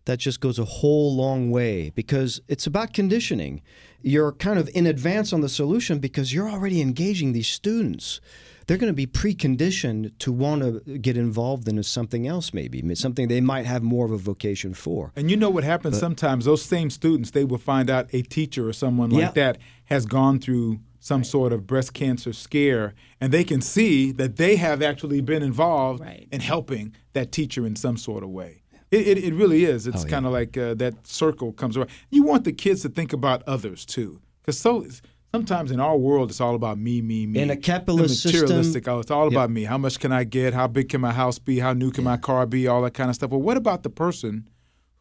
That 0.05 0.17
just 0.19 0.39
goes 0.39 0.57
a 0.57 0.65
whole 0.65 1.15
long 1.15 1.51
way 1.51 1.91
because 1.93 2.41
it's 2.47 2.65
about 2.65 2.91
conditioning. 2.93 3.61
You're 4.01 4.31
kind 4.31 4.57
of 4.57 4.67
in 4.73 4.87
advance 4.87 5.31
on 5.31 5.41
the 5.41 5.49
solution 5.49 5.99
because 5.99 6.33
you're 6.33 6.49
already 6.49 6.81
engaging 6.81 7.33
these 7.33 7.47
students. 7.47 8.19
They're 8.65 8.77
going 8.77 8.91
to 8.91 8.95
be 8.95 9.05
preconditioned 9.07 10.17
to 10.19 10.31
want 10.31 10.61
to 10.85 10.97
get 10.99 11.17
involved 11.17 11.67
in 11.67 11.81
something 11.83 12.25
else, 12.27 12.53
maybe 12.53 12.83
something 12.95 13.27
they 13.27 13.41
might 13.41 13.65
have 13.65 13.83
more 13.83 14.05
of 14.05 14.11
a 14.11 14.17
vocation 14.17 14.73
for. 14.73 15.11
And 15.15 15.29
you 15.29 15.37
know 15.37 15.49
what 15.49 15.63
happens 15.63 15.99
sometimes? 15.99 16.45
Those 16.45 16.63
same 16.63 16.89
students, 16.89 17.31
they 17.31 17.43
will 17.43 17.57
find 17.57 17.89
out 17.89 18.07
a 18.13 18.21
teacher 18.23 18.67
or 18.69 18.73
someone 18.73 19.11
Yeah. 19.11 19.25
like 19.25 19.33
that 19.35 19.57
has 19.85 20.05
gone 20.05 20.39
through 20.39 20.79
some 20.99 21.23
sort 21.23 21.51
of 21.51 21.65
breast 21.65 21.93
cancer 21.93 22.31
scare, 22.31 22.93
and 23.19 23.31
they 23.33 23.43
can 23.43 23.59
see 23.59 24.11
that 24.11 24.35
they 24.37 24.55
have 24.57 24.81
actually 24.83 25.19
been 25.19 25.41
involved 25.43 25.99
Right. 26.01 26.27
in 26.31 26.41
helping 26.41 26.93
that 27.13 27.31
teacher 27.31 27.65
in 27.65 27.75
some 27.75 27.97
sort 27.97 28.23
of 28.23 28.29
way. 28.29 28.60
It, 28.91 29.07
it, 29.07 29.23
it 29.23 29.33
really 29.33 29.63
is. 29.65 29.87
Oh, 29.87 29.91
It's 29.91 30.03
kind 30.05 30.25
of 30.25 30.33
like 30.33 30.57
uh, 30.57 30.73
that 30.75 31.07
circle 31.07 31.53
comes 31.53 31.77
around. 31.77 31.89
You 32.09 32.23
want 32.23 32.43
the 32.43 32.51
kids 32.51 32.81
to 32.81 32.89
think 32.89 33.13
about 33.13 33.41
others 33.47 33.85
too, 33.85 34.19
because 34.41 34.59
so 34.59 34.85
sometimes 35.33 35.71
in 35.71 35.79
our 35.79 35.95
world 35.97 36.29
it's 36.29 36.41
all 36.41 36.55
about 36.55 36.77
me, 36.77 37.01
me, 37.01 37.25
me. 37.25 37.39
In 37.39 37.49
a 37.49 37.55
The 37.55 37.61
capitalist 37.61 38.21
system- 38.21 38.41
materialistic. 38.41 38.87
Oh, 38.89 38.99
it's 38.99 39.11
all 39.11 39.27
about 39.29 39.49
me. 39.49 39.63
How 39.63 39.77
much 39.77 39.99
can 39.99 40.11
I 40.11 40.25
get? 40.25 40.53
How 40.53 40.67
big 40.67 40.89
can 40.89 40.99
my 41.01 41.13
house 41.13 41.39
be? 41.39 41.59
How 41.59 41.71
new 41.73 41.89
can 41.91 42.03
my 42.03 42.17
car 42.17 42.45
be? 42.45 42.67
All 42.67 42.81
that 42.81 42.93
kind 42.93 43.09
of 43.09 43.15
stuff. 43.15 43.29
Well, 43.31 43.41
what 43.41 43.55
about 43.57 43.83
the 43.83 43.89
person 43.89 44.49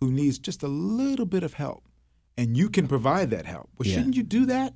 who 0.00 0.10
needs 0.12 0.38
just 0.38 0.62
a 0.62 0.68
little 0.68 1.26
bit 1.26 1.42
of 1.42 1.54
help, 1.54 1.82
and 2.38 2.56
you 2.56 2.70
can 2.70 2.86
provide 2.86 3.30
that 3.30 3.44
help? 3.46 3.70
Well, 3.76 3.88
Yeah. 3.88 3.96
shouldn't 3.96 4.14
you 4.16 4.22
do 4.22 4.46
that? 4.46 4.72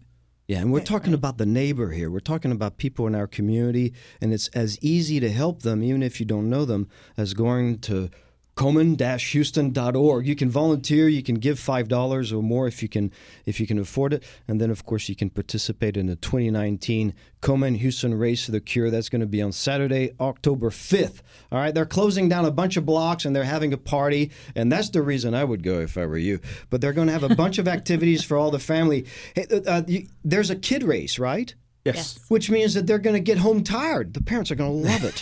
Yeah, 0.48 0.58
and 0.60 0.70
we're 0.72 0.80
talking 0.84 1.14
about 1.14 1.38
the 1.38 1.46
neighbor 1.46 1.92
here. 1.92 2.10
We're 2.10 2.18
talking 2.20 2.52
about 2.52 2.76
people 2.76 3.06
in 3.06 3.14
our 3.14 3.26
community, 3.26 3.94
and 4.20 4.30
it's 4.34 4.48
as 4.48 4.78
easy 4.82 5.18
to 5.20 5.30
help 5.30 5.62
them, 5.62 5.82
even 5.82 6.02
if 6.02 6.20
you 6.20 6.26
don't 6.26 6.50
know 6.50 6.66
them, 6.66 6.86
as 7.16 7.32
going 7.32 7.78
to 7.78 8.10
Komen-Houston.org. 8.56 10.26
You 10.26 10.36
can 10.36 10.50
volunteer. 10.50 11.08
You 11.08 11.22
can 11.22 11.36
give 11.36 11.58
five 11.58 11.88
dollars 11.88 12.32
or 12.32 12.42
more 12.42 12.66
if 12.66 12.82
you 12.82 12.88
can 12.88 13.10
if 13.46 13.58
you 13.58 13.66
can 13.66 13.78
afford 13.78 14.12
it, 14.12 14.22
and 14.46 14.60
then 14.60 14.70
of 14.70 14.84
course 14.84 15.08
you 15.08 15.16
can 15.16 15.30
participate 15.30 15.96
in 15.96 16.06
the 16.06 16.16
2019 16.16 17.14
Komen 17.42 17.76
Houston 17.76 18.14
Race 18.14 18.44
for 18.44 18.52
the 18.52 18.60
Cure. 18.60 18.90
That's 18.90 19.08
going 19.08 19.20
to 19.20 19.26
be 19.26 19.42
on 19.42 19.52
Saturday, 19.52 20.12
October 20.20 20.70
5th. 20.70 21.20
All 21.52 21.58
right, 21.58 21.74
they're 21.74 21.84
closing 21.84 22.28
down 22.28 22.44
a 22.44 22.50
bunch 22.50 22.76
of 22.76 22.86
blocks 22.86 23.24
and 23.24 23.34
they're 23.34 23.44
having 23.44 23.72
a 23.72 23.78
party, 23.78 24.30
and 24.54 24.70
that's 24.70 24.90
the 24.90 25.02
reason 25.02 25.34
I 25.34 25.44
would 25.44 25.62
go 25.62 25.80
if 25.80 25.98
I 25.98 26.06
were 26.06 26.16
you. 26.16 26.40
But 26.70 26.80
they're 26.80 26.92
going 26.92 27.08
to 27.08 27.12
have 27.12 27.24
a 27.24 27.34
bunch 27.34 27.58
of 27.58 27.68
activities 27.68 28.24
for 28.24 28.36
all 28.36 28.50
the 28.50 28.58
family. 28.58 29.06
Hey, 29.34 29.46
uh, 29.50 29.60
uh, 29.66 29.82
you, 29.86 30.06
there's 30.24 30.50
a 30.50 30.56
kid 30.56 30.82
race, 30.82 31.18
right? 31.18 31.54
Yes. 31.84 32.18
Which 32.28 32.50
means 32.50 32.72
that 32.74 32.86
they're 32.86 32.98
going 32.98 33.14
to 33.14 33.20
get 33.20 33.36
home 33.36 33.62
tired. 33.62 34.14
The 34.14 34.22
parents 34.22 34.50
are 34.50 34.54
going 34.54 34.82
to 34.82 34.88
love 34.88 35.04
it. 35.04 35.20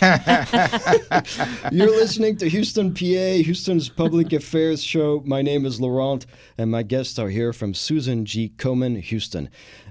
You're 1.73 1.89
listening 1.89 2.37
to 2.37 2.49
Houston, 2.49 2.93
PA, 2.93 3.43
Houston's 3.43 3.89
public 3.89 4.31
affairs 4.31 4.81
show. 4.81 5.21
My 5.25 5.41
name 5.41 5.65
is 5.65 5.81
Laurent, 5.81 6.25
and 6.57 6.71
my 6.71 6.81
guests 6.83 7.19
are 7.19 7.27
here 7.27 7.51
from 7.51 7.73
Susan 7.73 8.23
G. 8.23 8.53
Komen, 8.55 9.01
Houston. 9.01 9.49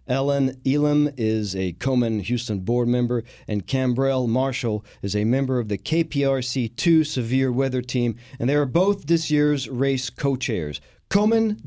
Ellen 0.09 0.61
Elam 0.67 1.11
is 1.19 1.55
a 1.55 1.75
Komen 1.75 2.23
Houston 2.23 2.61
board 2.61 2.89
member, 2.89 3.23
and 3.47 3.67
Khambrel 3.67 4.27
Marshall 4.27 4.83
is 5.03 5.15
a 5.15 5.25
member 5.25 5.59
of 5.59 5.69
the 5.69 5.79
KPRC 5.79 6.75
2 6.75 7.05
severe 7.05 7.53
weather 7.53 7.83
team, 7.83 8.17
and 8.39 8.49
they 8.49 8.55
are 8.55 8.65
both 8.65 9.07
this 9.07 9.31
year's 9.31 9.69
race 9.69 10.09
co 10.09 10.37
chairs. 10.37 10.81
Komen 11.11 11.61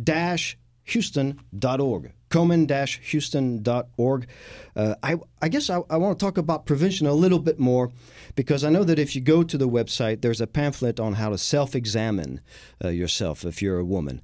Houston.org. 0.85 2.11
Komen-Houston.org. 2.35 4.27
Uh, 4.75 4.95
I, 5.01 5.15
I 5.41 5.47
guess 5.47 5.69
I, 5.69 5.79
I 5.89 5.95
want 5.95 6.19
to 6.19 6.25
talk 6.25 6.37
about 6.37 6.65
prevention 6.65 7.07
a 7.07 7.13
little 7.13 7.39
bit 7.39 7.59
more 7.59 7.91
because 8.35 8.65
I 8.65 8.69
know 8.69 8.83
that 8.83 8.99
if 8.99 9.15
you 9.15 9.21
go 9.21 9.41
to 9.41 9.57
the 9.57 9.69
website, 9.69 10.21
there's 10.21 10.41
a 10.41 10.47
pamphlet 10.47 10.99
on 10.99 11.13
how 11.13 11.29
to 11.29 11.37
self-examine 11.37 12.41
uh, 12.83 12.89
yourself 12.89 13.45
if 13.45 13.61
you're 13.61 13.79
a 13.79 13.85
woman. 13.85 14.21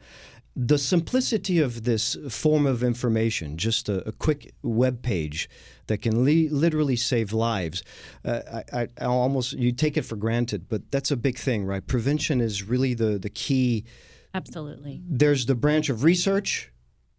The 0.57 0.77
simplicity 0.77 1.59
of 1.59 1.85
this 1.85 2.17
form 2.29 2.65
of 2.65 2.83
information, 2.83 3.55
just 3.55 3.87
a, 3.87 4.05
a 4.05 4.11
quick 4.11 4.53
web 4.61 5.01
page 5.01 5.49
that 5.87 5.99
can 5.99 6.25
li- 6.25 6.49
literally 6.49 6.97
save 6.97 7.31
lives, 7.31 7.81
uh, 8.25 8.61
I, 8.73 8.89
I 8.99 9.05
almost 9.05 9.53
you 9.53 9.71
take 9.71 9.95
it 9.95 10.01
for 10.01 10.17
granted, 10.17 10.67
but 10.67 10.91
that's 10.91 11.11
a 11.11 11.15
big 11.15 11.37
thing, 11.37 11.63
right? 11.63 11.85
Prevention 11.87 12.41
is 12.41 12.63
really 12.63 12.93
the 12.93 13.17
the 13.17 13.29
key 13.29 13.85
Absolutely. 14.33 15.01
there's 15.07 15.45
the 15.45 15.55
branch 15.55 15.87
of 15.89 16.03
research 16.03 16.70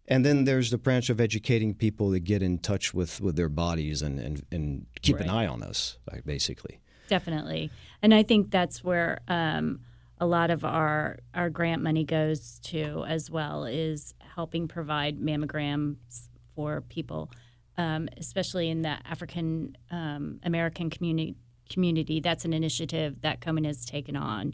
and 0.07 0.25
then 0.25 0.43
there's 0.43 0.69
the 0.69 0.77
branch 0.77 1.09
of 1.09 1.21
educating 1.21 1.73
people 1.73 2.11
to 2.11 2.19
get 2.19 2.43
in 2.43 2.59
touch 2.59 2.93
with, 2.93 3.21
with 3.21 3.35
their 3.35 3.49
bodies 3.49 4.01
and, 4.01 4.19
and, 4.19 4.45
and 4.51 4.85
keep 5.01 5.19
an 5.19 5.29
eye 5.29 5.47
on 5.47 5.63
us 5.63 5.97
basically 6.25 6.79
Definitely. 7.07 7.69
And 8.01 8.13
I 8.13 8.23
think 8.23 8.51
that's 8.51 8.83
where 8.83 9.19
um, 9.27 9.81
a 10.19 10.25
lot 10.25 10.49
of 10.49 10.63
our, 10.63 11.19
our 11.33 11.49
grant 11.49 11.81
money 11.81 12.03
goes 12.03 12.59
to 12.63 13.03
as 13.07 13.29
well 13.29 13.65
is 13.65 14.13
helping 14.35 14.67
provide 14.67 15.19
mammograms 15.19 16.29
for 16.55 16.81
people, 16.81 17.29
um, 17.77 18.07
especially 18.17 18.69
in 18.69 18.81
the 18.81 18.97
African 19.05 19.77
um, 19.91 20.39
American 20.43 20.89
community. 20.89 21.35
Community. 21.69 22.19
That's 22.19 22.45
an 22.45 22.53
initiative 22.53 23.21
that 23.21 23.39
Komen 23.39 23.65
has 23.65 23.85
taken 23.85 24.15
on, 24.15 24.53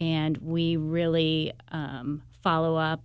and 0.00 0.36
we 0.38 0.76
really 0.76 1.52
um, 1.70 2.20
follow 2.42 2.76
up 2.76 3.00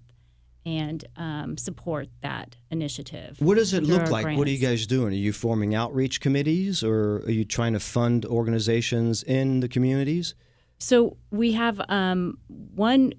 and 0.65 1.04
um, 1.17 1.58
support 1.58 2.08
that 2.21 2.56
initiative. 2.71 3.38
What 3.39 3.56
does 3.56 3.73
it 3.73 3.84
look 3.84 4.10
like? 4.10 4.38
What 4.38 4.47
are 4.47 4.52
you 4.52 4.58
guys 4.58 4.88
doing? 4.88 5.13
Are 5.13 5.17
you 5.17 5.34
forming 5.34 5.76
outreach 5.76 6.21
committees 6.21 6.84
or 6.84 7.17
are 7.26 7.32
you 7.32 7.45
trying 7.45 7.73
to 7.73 7.80
fund 7.80 8.26
organizations 8.26 9.23
in 9.23 9.60
the 9.60 9.67
communities? 9.67 10.36
So 10.80 11.17
we 11.32 11.54
have 11.54 11.82
um, 11.89 12.38
one 12.47 13.13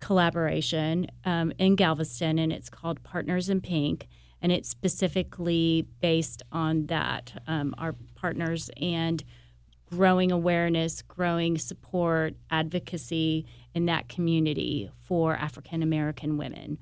collaboration 0.00 1.06
um, 1.24 1.52
in 1.58 1.76
Galveston, 1.76 2.38
and 2.38 2.52
it's 2.52 2.68
called 2.68 3.02
Partners 3.02 3.48
in 3.48 3.60
Pink, 3.60 4.08
and 4.42 4.52
it's 4.52 4.68
specifically 4.68 5.86
based 6.00 6.42
on 6.52 6.86
that 6.86 7.42
um, 7.46 7.74
our 7.78 7.94
partners 8.14 8.70
and 8.80 9.24
growing 9.90 10.32
awareness, 10.32 11.02
growing 11.02 11.58
support, 11.58 12.34
advocacy 12.50 13.46
in 13.74 13.86
that 13.86 14.08
community 14.08 14.90
for 15.00 15.36
African 15.36 15.82
American 15.82 16.36
women, 16.36 16.78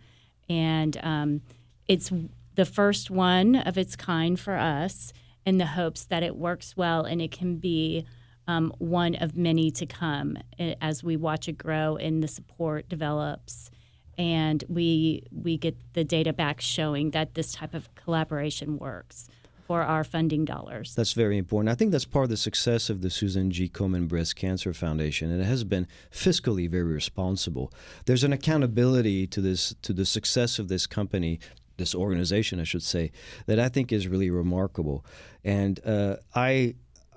and 0.49 0.99
um, 1.03 1.43
it's 1.87 2.11
the 2.55 2.64
first 2.64 3.11
one 3.11 3.57
of 3.57 3.77
its 3.77 3.97
kind 3.97 4.38
for 4.38 4.55
us, 4.55 5.12
in 5.45 5.59
the 5.59 5.67
hopes 5.67 6.05
that 6.05 6.23
it 6.23 6.37
works 6.37 6.77
well 6.77 7.05
and 7.05 7.21
it 7.21 7.31
can 7.31 7.57
be 7.57 8.05
um, 8.47 8.73
one 8.79 9.14
of 9.14 9.37
many 9.37 9.71
to 9.71 9.87
come 9.87 10.37
eh, 10.59 10.75
as 10.81 11.03
we 11.03 11.17
watch 11.17 11.49
it 11.49 11.59
grow 11.59 11.97
and 11.97 12.23
the 12.23 12.29
support 12.29 12.88
develops. 12.88 13.71
And 14.17 14.62
we 14.69 15.25
we 15.33 15.57
get 15.57 15.77
the 15.95 16.05
data 16.05 16.33
back 16.33 16.61
showing 16.61 17.11
that 17.11 17.35
this 17.35 17.53
type 17.53 17.75
of 17.75 17.93
collaboration 17.97 18.79
works 18.79 19.29
for 19.64 19.83
our 19.83 20.05
funding 20.05 20.44
dollars. 20.44 20.94
That's 20.94 21.14
very 21.14 21.38
important. 21.38 21.70
I 21.70 21.74
think 21.74 21.90
that's 21.90 22.05
part 22.05 22.24
of 22.24 22.31
the 22.31 22.37
success 22.37 22.90
of 22.90 23.00
the 23.00 23.11
Susan 23.11 23.50
G. 23.50 23.68
Komen 23.68 24.07
Breast 24.09 24.37
Cancer 24.37 24.74
Foundation, 24.74 25.31
and 25.31 25.40
it 25.40 25.46
has 25.46 25.64
been 25.64 25.87
fiscally 26.12 26.68
very 26.68 26.85
responsible. 26.85 27.72
There's 28.05 28.24
an 28.24 28.33
accountability 28.33 29.27
to 29.29 29.40
this 29.40 29.74
to 29.83 29.92
the 29.92 30.05
success 30.05 30.59
of 30.59 30.68
this 30.68 30.87
company, 30.87 31.40
this 31.79 31.94
organization, 31.94 32.61
I 32.61 32.64
should 32.64 32.83
say, 32.83 33.11
that 33.46 33.59
I 33.59 33.68
think 33.70 33.90
is 33.90 34.07
really 34.07 34.31
remarkable. 34.31 35.05
And 35.42 35.81
uh, 35.85 36.16
I. 36.35 36.74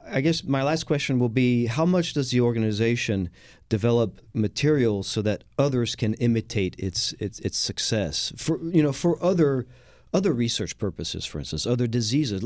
I 0.10 0.22
guess 0.22 0.42
my 0.42 0.64
last 0.64 0.86
question 0.86 1.20
will 1.20 1.28
be 1.28 1.66
how 1.66 1.86
much 1.86 2.14
does 2.14 2.32
the 2.32 2.40
organization 2.40 3.30
develop 3.68 4.22
materials 4.34 5.06
so 5.06 5.22
that 5.24 5.44
others 5.58 5.98
can 5.98 6.14
imitate 6.14 6.78
its 6.80 7.12
its, 7.20 7.40
its 7.40 7.58
success 7.58 8.32
for 8.38 8.58
you 8.64 8.82
know 8.82 8.94
for 8.94 9.22
other 9.22 9.68
other 10.14 10.32
research 10.32 10.78
purposes, 10.78 11.26
for 11.26 11.40
instance, 11.40 11.66
other 11.66 11.88
diseases. 11.88 12.44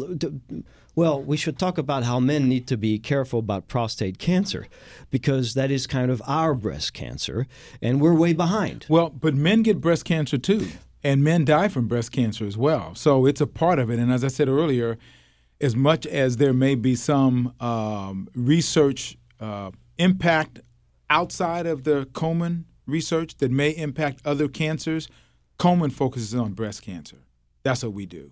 Well, 0.96 1.22
we 1.22 1.38
should 1.38 1.58
talk 1.58 1.78
about 1.78 2.04
how 2.04 2.20
men 2.20 2.50
need 2.50 2.68
to 2.68 2.78
be 2.78 3.00
careful 3.00 3.40
about 3.40 3.68
prostate 3.68 4.18
cancer 4.18 4.68
because 5.10 5.54
that 5.54 5.72
is 5.72 5.88
kind 5.88 6.12
of 6.12 6.22
our 6.28 6.54
breast 6.54 6.94
cancer, 6.94 7.48
and 7.82 8.02
we're 8.02 8.14
way 8.14 8.34
behind. 8.34 8.86
Well, 8.90 9.10
but 9.10 9.34
men 9.34 9.64
get 9.64 9.80
breast 9.80 10.06
cancer 10.06 10.38
too, 10.38 10.68
and 11.04 11.24
men 11.24 11.46
die 11.46 11.70
from 11.70 11.88
breast 11.88 12.12
cancer 12.12 12.46
as 12.46 12.58
well. 12.58 12.96
So 12.96 13.26
it's 13.26 13.42
a 13.42 13.48
part 13.48 13.80
of 13.80 13.90
it. 13.90 14.00
And 14.00 14.12
as 14.12 14.24
I 14.24 14.28
said 14.28 14.50
earlier, 14.50 14.98
as 15.62 15.76
much 15.76 16.06
as 16.08 16.38
there 16.38 16.54
may 16.54 16.76
be 16.76 16.96
some 16.96 17.54
um, 17.60 18.28
research 18.36 19.18
uh, 19.40 19.72
impact 19.98 20.60
outside 21.10 21.68
of 21.68 21.84
the 21.84 22.06
Komen 22.08 22.64
research 22.88 23.38
that 23.38 23.52
may 23.52 23.70
impact 23.70 24.22
other 24.26 24.48
cancers, 24.48 25.08
Komen 25.60 25.92
focuses 25.92 26.34
on 26.34 26.54
breast 26.54 26.82
cancer. 26.82 27.18
That's 27.64 27.84
what 27.84 27.94
we 27.94 28.06
do. 28.06 28.32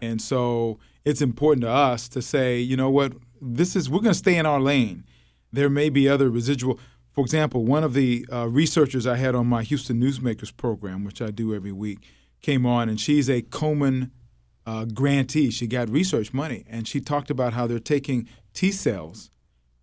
And 0.00 0.20
so 0.20 0.78
it's 1.04 1.20
important 1.20 1.62
to 1.62 1.70
us 1.70 2.08
to 2.08 2.22
say, 2.22 2.58
you 2.58 2.76
know 2.76 2.90
what, 2.90 3.12
this 3.40 3.76
is 3.76 3.90
we're 3.90 4.00
going 4.00 4.12
to 4.12 4.18
stay 4.18 4.36
in 4.36 4.46
our 4.46 4.60
lane. 4.60 5.04
There 5.52 5.70
may 5.70 5.88
be 5.88 6.08
other 6.08 6.30
residual. 6.30 6.80
For 7.12 7.20
example, 7.22 7.64
one 7.64 7.84
of 7.84 7.94
the 7.94 8.26
uh, 8.32 8.48
researchers 8.48 9.06
I 9.06 9.16
had 9.16 9.34
on 9.34 9.46
my 9.46 9.62
Houston 9.62 10.00
Newsmakers 10.00 10.56
program, 10.56 11.04
which 11.04 11.22
I 11.22 11.30
do 11.30 11.54
every 11.54 11.70
week, 11.70 12.00
came 12.40 12.66
on, 12.66 12.88
and 12.88 13.00
she's 13.00 13.30
a 13.30 13.42
Komen 13.42 14.10
uh, 14.66 14.84
grantee. 14.86 15.50
She 15.50 15.66
got 15.66 15.88
research 15.88 16.32
money, 16.32 16.64
and 16.68 16.88
she 16.88 17.00
talked 17.00 17.30
about 17.30 17.52
how 17.52 17.66
they're 17.66 17.78
taking 17.78 18.28
T 18.52 18.72
cells, 18.72 19.30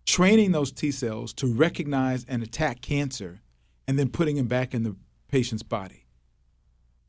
training 0.04 0.52
those 0.52 0.72
T 0.72 0.90
cells 0.90 1.32
to 1.34 1.46
recognize 1.46 2.24
and 2.28 2.42
attack 2.42 2.82
cancer, 2.82 3.40
and 3.88 3.98
then 3.98 4.10
putting 4.10 4.36
them 4.36 4.46
back 4.46 4.74
in 4.74 4.82
the 4.82 4.96
patient's 5.28 5.62
body. 5.62 6.01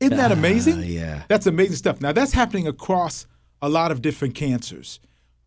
Isn't 0.00 0.16
that 0.16 0.30
uh, 0.30 0.34
amazing? 0.34 0.82
yeah. 0.82 1.22
That's 1.28 1.46
amazing 1.46 1.76
stuff. 1.76 2.00
Now, 2.00 2.12
that's 2.12 2.32
happening 2.32 2.66
across 2.66 3.26
a 3.62 3.68
lot 3.68 3.90
of 3.90 4.02
different 4.02 4.34
cancers. 4.34 5.00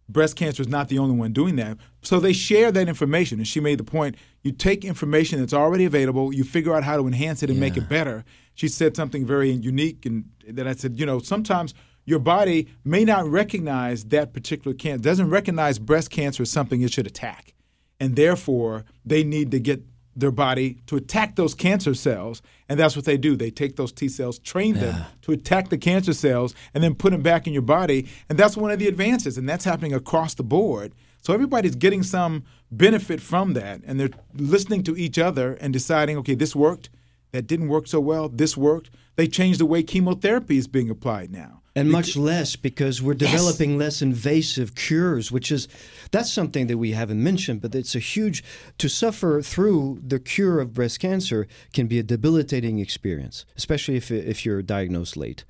Breast 0.10 0.36
cancer 0.36 0.62
is 0.62 0.70
not 0.70 0.88
the 0.88 1.00
only 1.00 1.16
one 1.16 1.34
doing 1.34 1.58
that. 1.58 1.78
So 2.02 2.20
they 2.20 2.34
share 2.34 2.72
that 2.72 2.88
information. 2.88 3.40
And 3.40 3.48
she 3.48 3.60
made 3.60 3.78
the 3.78 3.84
point 3.84 4.16
you 4.42 4.52
take 4.52 4.86
information 4.86 5.40
that's 5.40 5.54
already 5.54 5.84
available, 5.84 6.34
you 6.34 6.46
figure 6.46 6.74
out 6.74 6.84
how 6.84 6.96
to 6.96 7.06
enhance 7.06 7.44
it 7.44 7.50
and 7.50 7.60
make 7.60 7.76
it 7.76 7.90
better. 7.90 8.24
She 8.56 8.70
said 8.70 8.96
something 8.96 9.26
very 9.26 9.52
unique, 9.52 10.06
and 10.06 10.26
that 10.48 10.68
I 10.68 10.74
said, 10.74 10.98
you 10.98 11.06
know, 11.06 11.20
sometimes 11.20 11.74
your 12.06 12.20
body 12.20 12.70
may 12.86 13.04
not 13.04 13.28
recognize 13.28 14.06
that 14.06 14.34
particular 14.34 14.74
cancer, 14.74 15.04
doesn't 15.04 15.30
recognize 15.30 15.78
breast 15.78 16.10
cancer 16.10 16.44
as 16.44 16.50
something 16.50 16.82
it 16.82 16.94
should 16.94 17.06
attack. 17.06 17.54
And 18.00 18.16
therefore, 18.16 18.86
they 19.06 19.24
need 19.24 19.52
to 19.52 19.60
get 19.60 19.84
their 20.20 20.32
body 20.32 20.80
to 20.88 20.96
attack 20.98 21.36
those 21.36 21.54
cancer 21.54 21.94
cells. 21.94 22.42
And 22.68 22.80
that's 22.80 22.96
what 22.96 23.06
they 23.06 23.18
do. 23.18 23.36
They 23.36 23.52
take 23.52 23.76
those 23.76 23.92
T 23.92 24.10
cells, 24.10 24.40
train 24.40 24.76
them 24.76 25.06
to 25.22 25.32
attack 25.32 25.70
the 25.70 25.78
cancer 25.78 26.14
cells, 26.14 26.54
and 26.74 26.84
then 26.84 26.96
put 26.96 27.12
them 27.12 27.22
back 27.22 27.48
in 27.48 27.54
your 27.54 27.62
body. 27.62 28.08
And 28.30 28.38
that's 28.38 28.58
one 28.58 28.72
of 28.72 28.80
the 28.80 28.88
advances. 28.88 29.38
And 29.38 29.48
that's 29.48 29.64
happening 29.64 29.94
across 29.94 30.34
the 30.34 30.44
board. 30.44 30.94
So 31.22 31.34
everybody's 31.34 31.76
getting 31.76 32.04
some 32.04 32.44
benefit 32.72 33.22
from 33.22 33.54
that. 33.54 33.82
And 33.86 34.00
they're 34.00 34.10
listening 34.36 34.84
to 34.84 34.98
each 34.98 35.18
other 35.20 35.54
and 35.54 35.72
deciding, 35.72 36.18
okay, 36.18 36.36
this 36.36 36.56
worked. 36.56 36.90
That 37.32 37.46
didn't 37.48 37.68
work 37.68 37.88
so 37.88 38.00
well. 38.00 38.30
This 38.30 38.56
worked. 38.58 38.90
They 39.18 39.28
changed 39.28 39.60
the 39.60 39.66
way 39.66 39.84
chemotherapy 39.84 40.58
is 40.58 40.68
being 40.68 40.90
applied 40.90 41.32
now. 41.32 41.62
and 41.76 41.92
much 41.92 42.16
less 42.18 42.56
because 42.56 43.02
we're 43.04 43.14
developing 43.14 43.78
less 43.78 44.02
invasive 44.02 44.74
cures 44.74 45.32
which 45.32 45.52
is 45.52 45.68
that's 46.12 46.32
something 46.32 46.68
that 46.68 46.78
we 46.78 46.92
haven't 46.92 47.22
mentioned 47.22 47.62
but 47.62 47.74
it's 47.76 47.96
a 47.96 48.00
huge 48.00 48.44
to 48.78 48.88
suffer 48.88 49.42
through 49.42 50.00
the 50.06 50.20
cure 50.20 50.60
of 50.60 50.74
breast 50.74 51.00
cancer 51.00 51.48
can 51.74 51.88
be 51.88 52.00
a 52.00 52.04
debilitating 52.04 52.80
experience 52.80 53.46
especially 53.56 53.96
if, 53.96 54.12
if 54.12 54.46
you're 54.46 54.62
diagnosed 54.62 55.18
late. 55.18 55.44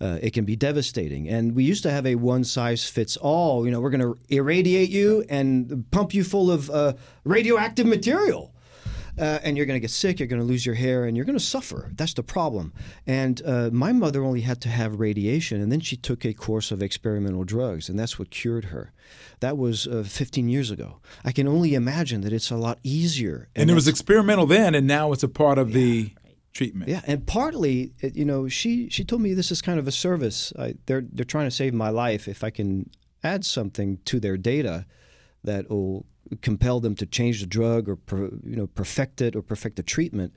Uh, 0.00 0.18
it 0.22 0.32
can 0.32 0.44
be 0.44 0.54
devastating. 0.54 1.28
And 1.28 1.54
we 1.54 1.64
used 1.64 1.82
to 1.82 1.90
have 1.90 2.06
a 2.06 2.14
one 2.14 2.44
size 2.44 2.88
fits 2.88 3.16
all 3.16 3.64
you 3.64 3.70
know 3.70 3.80
we're 3.80 3.90
going 3.90 4.00
to 4.00 4.16
irradiate 4.28 4.90
you 4.90 5.24
and 5.28 5.84
pump 5.90 6.14
you 6.14 6.24
full 6.24 6.50
of 6.50 6.70
uh, 6.70 6.94
radioactive 7.24 7.86
material 7.86 8.52
uh, 9.18 9.40
and 9.42 9.56
you're 9.56 9.66
going 9.66 9.76
to 9.76 9.80
get 9.80 9.90
sick, 9.90 10.18
you're 10.18 10.28
going 10.28 10.40
to 10.40 10.46
lose 10.46 10.64
your 10.64 10.74
hair, 10.74 11.04
and 11.04 11.16
you're 11.16 11.26
going 11.26 11.38
to 11.38 11.44
suffer. 11.44 11.90
That's 11.94 12.14
the 12.14 12.22
problem. 12.22 12.72
And 13.06 13.42
uh, 13.44 13.70
my 13.72 13.92
mother 13.92 14.22
only 14.22 14.42
had 14.42 14.60
to 14.62 14.68
have 14.68 15.00
radiation, 15.00 15.60
and 15.60 15.72
then 15.72 15.80
she 15.80 15.96
took 15.96 16.24
a 16.24 16.32
course 16.32 16.70
of 16.70 16.82
experimental 16.82 17.44
drugs, 17.44 17.88
and 17.88 17.98
that's 17.98 18.18
what 18.18 18.30
cured 18.30 18.66
her. 18.66 18.92
That 19.40 19.56
was 19.56 19.86
uh, 19.86 20.04
15 20.06 20.48
years 20.48 20.70
ago. 20.70 21.00
I 21.24 21.32
can 21.32 21.48
only 21.48 21.74
imagine 21.74 22.20
that 22.22 22.32
it's 22.32 22.50
a 22.50 22.56
lot 22.56 22.78
easier. 22.82 23.48
And 23.56 23.70
it 23.70 23.74
was 23.74 23.88
experimental 23.88 24.46
then, 24.46 24.74
and 24.74 24.86
now 24.86 25.12
it's 25.12 25.22
a 25.22 25.28
part 25.28 25.58
of 25.58 25.72
the 25.72 26.12
treatment. 26.52 26.90
yeah, 26.90 27.02
and 27.06 27.26
partly, 27.26 27.92
you 28.00 28.24
know, 28.24 28.48
she 28.48 28.88
she 28.88 29.04
told 29.04 29.22
me 29.22 29.34
this 29.34 29.50
is 29.50 29.62
kind 29.62 29.78
of 29.78 29.86
a 29.86 29.92
service. 29.92 30.52
I, 30.58 30.74
they're 30.86 31.04
they're 31.12 31.24
trying 31.24 31.46
to 31.46 31.54
save 31.54 31.74
my 31.74 31.90
life. 31.90 32.28
If 32.28 32.42
I 32.42 32.50
can 32.50 32.90
add 33.22 33.44
something 33.44 33.98
to 34.04 34.20
their 34.20 34.36
data 34.36 34.86
that 35.44 35.70
will 35.70 36.06
compel 36.42 36.80
them 36.80 36.94
to 36.96 37.06
change 37.06 37.40
the 37.40 37.46
drug 37.46 37.88
or 37.88 37.98
you 38.44 38.56
know 38.56 38.66
perfect 38.66 39.20
it 39.20 39.36
or 39.36 39.42
perfect 39.42 39.76
the 39.76 39.82
treatment. 39.82 40.32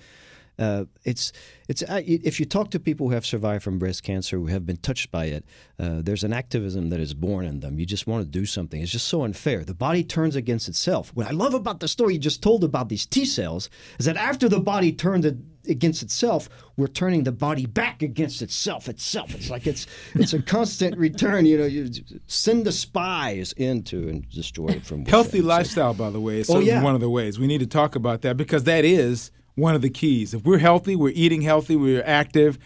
Uh, 0.60 0.86
it's 1.06 1.32
it's 1.68 1.82
uh, 1.84 2.02
if 2.06 2.40
you 2.40 2.46
talk 2.46 2.70
to 2.70 2.80
people 2.80 3.08
who 3.08 3.14
have 3.14 3.26
survived 3.26 3.64
from 3.64 3.80
breast 3.80 4.04
cancer 4.04 4.38
who 4.38 4.48
have 4.48 4.66
been 4.66 4.78
touched 4.78 5.10
by 5.12 5.26
it, 5.26 5.44
uh, 5.80 6.02
there's 6.04 6.24
an 6.24 6.34
activism 6.34 6.90
that 6.90 7.00
is 7.00 7.14
born 7.14 7.46
in 7.46 7.62
them. 7.62 7.80
You 7.80 7.86
just 7.86 8.06
want 8.06 8.24
to 8.24 8.30
do 8.30 8.46
something. 8.46 8.82
It's 8.82 8.92
just 8.92 9.08
so 9.08 9.24
unfair. 9.24 9.64
The 9.64 9.74
body 9.74 10.04
turns 10.04 10.36
against 10.36 10.68
itself. 10.68 11.12
What 11.16 11.26
I 11.28 11.32
love 11.32 11.54
about 11.54 11.80
the 11.80 11.88
story 11.88 12.14
you 12.14 12.20
just 12.20 12.44
told 12.44 12.64
about 12.64 12.90
these 12.90 13.06
T 13.06 13.26
cells 13.26 13.70
is 13.98 14.06
that 14.06 14.18
after 14.18 14.48
the 14.50 14.60
body 14.60 14.92
turned 14.92 15.26
it 15.26 15.38
against 15.68 16.04
itself, 16.04 16.50
we're 16.78 16.88
turning 16.88 17.24
the 17.24 17.32
body 17.32 17.66
back 17.66 18.04
against 18.04 18.42
itself. 18.42 18.88
Itself. 18.90 19.34
It's 19.34 19.50
like 19.50 19.66
it's 19.66 19.88
it's 20.14 20.34
a 20.34 20.42
constant 20.56 20.98
return. 20.98 21.46
You 21.46 21.58
know, 21.60 21.66
you 21.66 21.90
send 22.28 22.66
the 22.66 22.72
spies 22.72 23.54
into 23.54 24.10
and 24.10 24.30
destroy 24.30 24.68
it 24.68 24.86
from 24.86 25.06
Healthy 25.06 25.28
within. 25.30 25.42
So- 25.44 25.48
lifestyle, 25.48 25.94
by 25.96 26.10
the 26.12 26.20
way, 26.20 26.40
is 26.42 26.50
Oh, 26.50 26.60
yeah. 26.60 26.84
one 26.84 26.94
of 26.94 27.02
the 27.02 27.10
ways. 27.10 27.40
We 27.40 27.48
need 27.48 27.60
to 27.62 27.68
talk 27.68 27.96
about 27.96 28.22
that 28.24 28.38
because 28.38 28.66
that 28.66 28.86
is 28.86 29.32
one 29.56 29.76
of 29.76 29.82
the 29.82 29.90
keys. 29.90 30.34
If 30.34 30.44
we're 30.44 30.60
healthy, 30.60 30.96
we're 30.96 31.14
eating 31.16 31.42
healthy, 31.42 31.76
we're 31.76 32.04
active, 32.04 32.58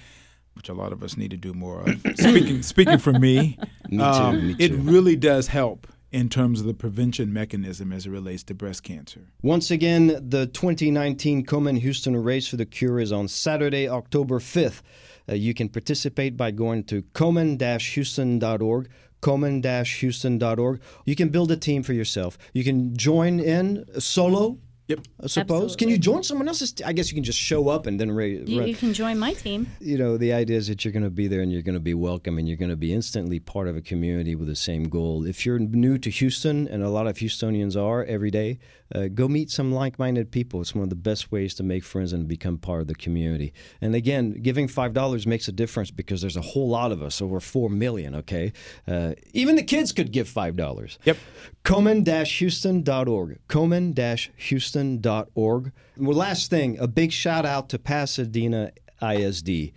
which 0.53 0.69
a 0.69 0.73
lot 0.73 0.91
of 0.91 1.03
us 1.03 1.17
need 1.17 1.31
to 1.31 1.37
do 1.37 1.53
more 1.53 1.81
of. 1.81 1.99
speaking 2.15 2.61
speaking 2.61 2.97
for 2.97 3.13
me, 3.13 3.57
Me 3.89 3.97
too, 3.97 4.03
um, 4.03 4.47
me 4.47 4.55
it 4.59 4.71
really 4.73 5.15
does 5.15 5.47
help 5.47 5.87
in 6.11 6.29
terms 6.29 6.61
of 6.61 6.65
the 6.65 6.73
prevention 6.73 7.33
mechanism 7.33 7.91
as 7.91 8.05
it 8.05 8.09
relates 8.09 8.41
to 8.43 8.53
breast 8.53 8.83
cancer. 8.83 9.19
Once 9.41 9.69
again, 9.69 10.07
the 10.29 10.47
2019 10.47 11.45
Komen 11.45 11.79
Houston 11.79 12.15
Race 12.15 12.47
for 12.47 12.55
the 12.55 12.65
Cure 12.65 13.01
is 13.01 13.11
on 13.11 13.27
Saturday, 13.27 13.89
October 13.89 14.39
5th. 14.39 14.81
Uh, 15.27 15.33
you 15.33 15.53
can 15.53 15.67
participate 15.67 16.37
by 16.37 16.51
going 16.51 16.85
to 16.85 17.01
komen-houston.org, 17.01 18.89
komen-houston.org. 19.21 20.81
You 21.05 21.15
can 21.15 21.29
build 21.29 21.51
a 21.51 21.57
team 21.57 21.83
for 21.83 21.93
yourself. 21.93 22.37
You 22.53 22.63
can 22.63 22.95
join 22.95 23.39
in 23.39 23.85
solo 23.99 24.59
Yep. 24.87 24.99
I 25.23 25.27
suppose. 25.27 25.75
Can 25.75 25.89
you 25.89 25.97
join 25.97 26.21
someone 26.23 26.47
else's? 26.47 26.71
T- 26.73 26.83
I 26.83 26.93
guess 26.93 27.09
you 27.09 27.15
can 27.15 27.23
just 27.23 27.39
show 27.39 27.69
up 27.69 27.87
and 27.87 27.99
then 27.99 28.11
raise. 28.11 28.47
You, 28.47 28.63
you 28.63 28.75
can 28.75 28.93
join 28.93 29.17
my 29.17 29.33
team. 29.33 29.67
you 29.79 29.97
know, 29.97 30.15
the 30.17 30.31
idea 30.31 30.57
is 30.57 30.67
that 30.67 30.85
you're 30.85 30.91
going 30.91 31.03
to 31.03 31.09
be 31.09 31.27
there 31.27 31.41
and 31.41 31.51
you're 31.51 31.63
going 31.63 31.73
to 31.73 31.79
be 31.79 31.95
welcome 31.95 32.37
and 32.37 32.47
you're 32.47 32.57
going 32.57 32.69
to 32.69 32.75
be 32.75 32.93
instantly 32.93 33.39
part 33.39 33.67
of 33.67 33.75
a 33.75 33.81
community 33.81 34.35
with 34.35 34.47
the 34.47 34.55
same 34.55 34.83
goal. 34.83 35.25
If 35.25 35.45
you're 35.45 35.57
new 35.57 35.97
to 35.97 36.09
Houston, 36.09 36.67
and 36.67 36.83
a 36.83 36.89
lot 36.89 37.07
of 37.07 37.17
Houstonians 37.17 37.75
are 37.81 38.03
every 38.05 38.29
day, 38.29 38.59
uh, 38.93 39.07
go 39.07 39.27
meet 39.27 39.49
some 39.49 39.71
like 39.71 39.97
minded 39.97 40.31
people. 40.31 40.61
It's 40.61 40.75
one 40.75 40.83
of 40.83 40.89
the 40.89 40.95
best 40.95 41.31
ways 41.31 41.53
to 41.55 41.63
make 41.63 41.83
friends 41.83 42.13
and 42.13 42.27
become 42.27 42.57
part 42.57 42.81
of 42.81 42.87
the 42.87 42.95
community. 42.95 43.53
And 43.81 43.95
again, 43.95 44.33
giving 44.41 44.67
$5 44.67 45.25
makes 45.25 45.47
a 45.47 45.51
difference 45.51 45.91
because 45.91 46.21
there's 46.21 46.37
a 46.37 46.41
whole 46.41 46.69
lot 46.69 46.91
of 46.91 47.01
us, 47.01 47.21
over 47.21 47.39
4 47.39 47.69
million, 47.69 48.15
okay? 48.15 48.53
Uh, 48.87 49.13
even 49.33 49.55
the 49.55 49.63
kids 49.63 49.91
could 49.91 50.11
give 50.11 50.29
$5. 50.29 50.97
Yep. 51.03 51.17
Komen-Houston.org. 51.63 53.39
Komen-Houston.org. 53.47 55.71
Well, 55.97 56.17
last 56.17 56.49
thing, 56.49 56.77
a 56.79 56.87
big 56.87 57.11
shout 57.11 57.45
out 57.45 57.69
to 57.69 57.79
Pasadena 57.79 58.71
ISD. 59.01 59.71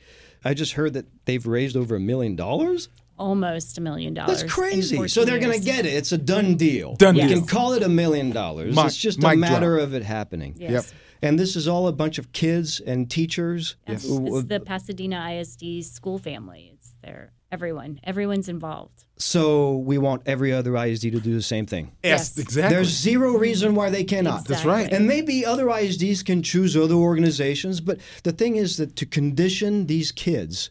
I 0.44 0.55
just 0.55 0.73
heard 0.73 0.92
that 0.94 1.07
they've 1.25 1.47
raised 1.47 1.77
over 1.77 1.97
a 1.97 2.01
million 2.01 2.37
dollars. 2.37 2.88
Almost 3.18 3.78
a 3.78 3.81
million 3.81 4.14
dollars. 4.14 4.40
That's 4.42 4.52
crazy. 4.52 5.09
So 5.09 5.24
they're 5.24 5.38
going 5.40 5.59
to 5.59 5.64
get 5.64 5.87
it. 5.87 5.92
It's 5.94 6.12
a 6.12 6.18
done 6.18 6.57
deal. 6.57 6.94
Done 6.96 7.16
you 7.16 7.28
deal. 7.28 7.38
can 7.38 7.46
call 7.46 7.72
it 7.72 7.83
a 7.83 7.88
million 7.88 8.31
dollars. 8.31 8.76
It's 8.78 8.96
just 8.96 9.22
a 9.22 9.35
matter 9.37 9.76
drop. 9.76 9.83
of 9.88 9.94
it 9.94 10.02
happening. 10.04 10.54
Yes. 10.59 10.92
And 11.20 11.37
this 11.38 11.57
is 11.57 11.66
all 11.66 11.88
a 11.88 11.92
bunch 11.92 12.18
of 12.18 12.31
kids 12.33 12.78
and 12.81 13.11
teachers. 13.11 13.74
Yes. 13.88 14.04
w- 14.09 14.38
It's 14.38 14.48
the 14.48 14.61
Pasadena 14.61 15.33
ISD 15.33 15.83
school 15.85 16.18
family. 16.18 16.70
It's 16.74 16.94
their 17.02 17.33
everyone. 17.50 17.98
Everyone's 18.04 18.48
involved. 18.48 19.04
So 19.16 19.78
we 19.78 19.98
want 19.98 20.22
every 20.26 20.52
other 20.52 20.76
ISD 20.76 21.02
to 21.11 21.18
do 21.18 21.35
the 21.35 21.42
same 21.42 21.66
thing. 21.66 21.90
Yes, 22.04 22.35
Yes. 22.37 22.38
exactly. 22.38 22.72
There's 22.76 22.88
zero 22.88 23.37
reason 23.37 23.74
why 23.74 23.90
they 23.90 24.04
cannot. 24.04 24.44
That's 24.46 24.64
right. 24.64 24.92
And 24.92 25.09
maybe 25.09 25.44
other 25.44 25.66
ISDs 25.66 26.24
can 26.24 26.40
choose 26.42 26.76
other 26.76 26.94
organizations, 26.94 27.81
but 27.81 27.98
the 28.22 28.31
thing 28.31 28.54
is 28.54 28.76
that 28.76 28.94
to 28.96 29.04
condition 29.07 29.87
these 29.87 30.12
kids 30.12 30.70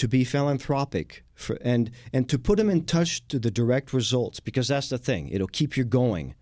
to 0.00 0.08
be 0.08 0.24
philanthropic 0.24 1.22
for, 1.34 1.58
and 1.60 1.90
and 2.10 2.26
to 2.26 2.38
put 2.38 2.56
them 2.56 2.70
in 2.70 2.86
touch 2.86 3.28
to 3.28 3.38
the 3.38 3.50
direct 3.50 3.92
results, 3.92 4.40
because 4.40 4.68
that's 4.68 4.88
the 4.88 4.96
thing, 4.96 5.28
it'll 5.28 5.46
keep 5.46 5.76
you 5.76 5.84
going. 5.84 6.34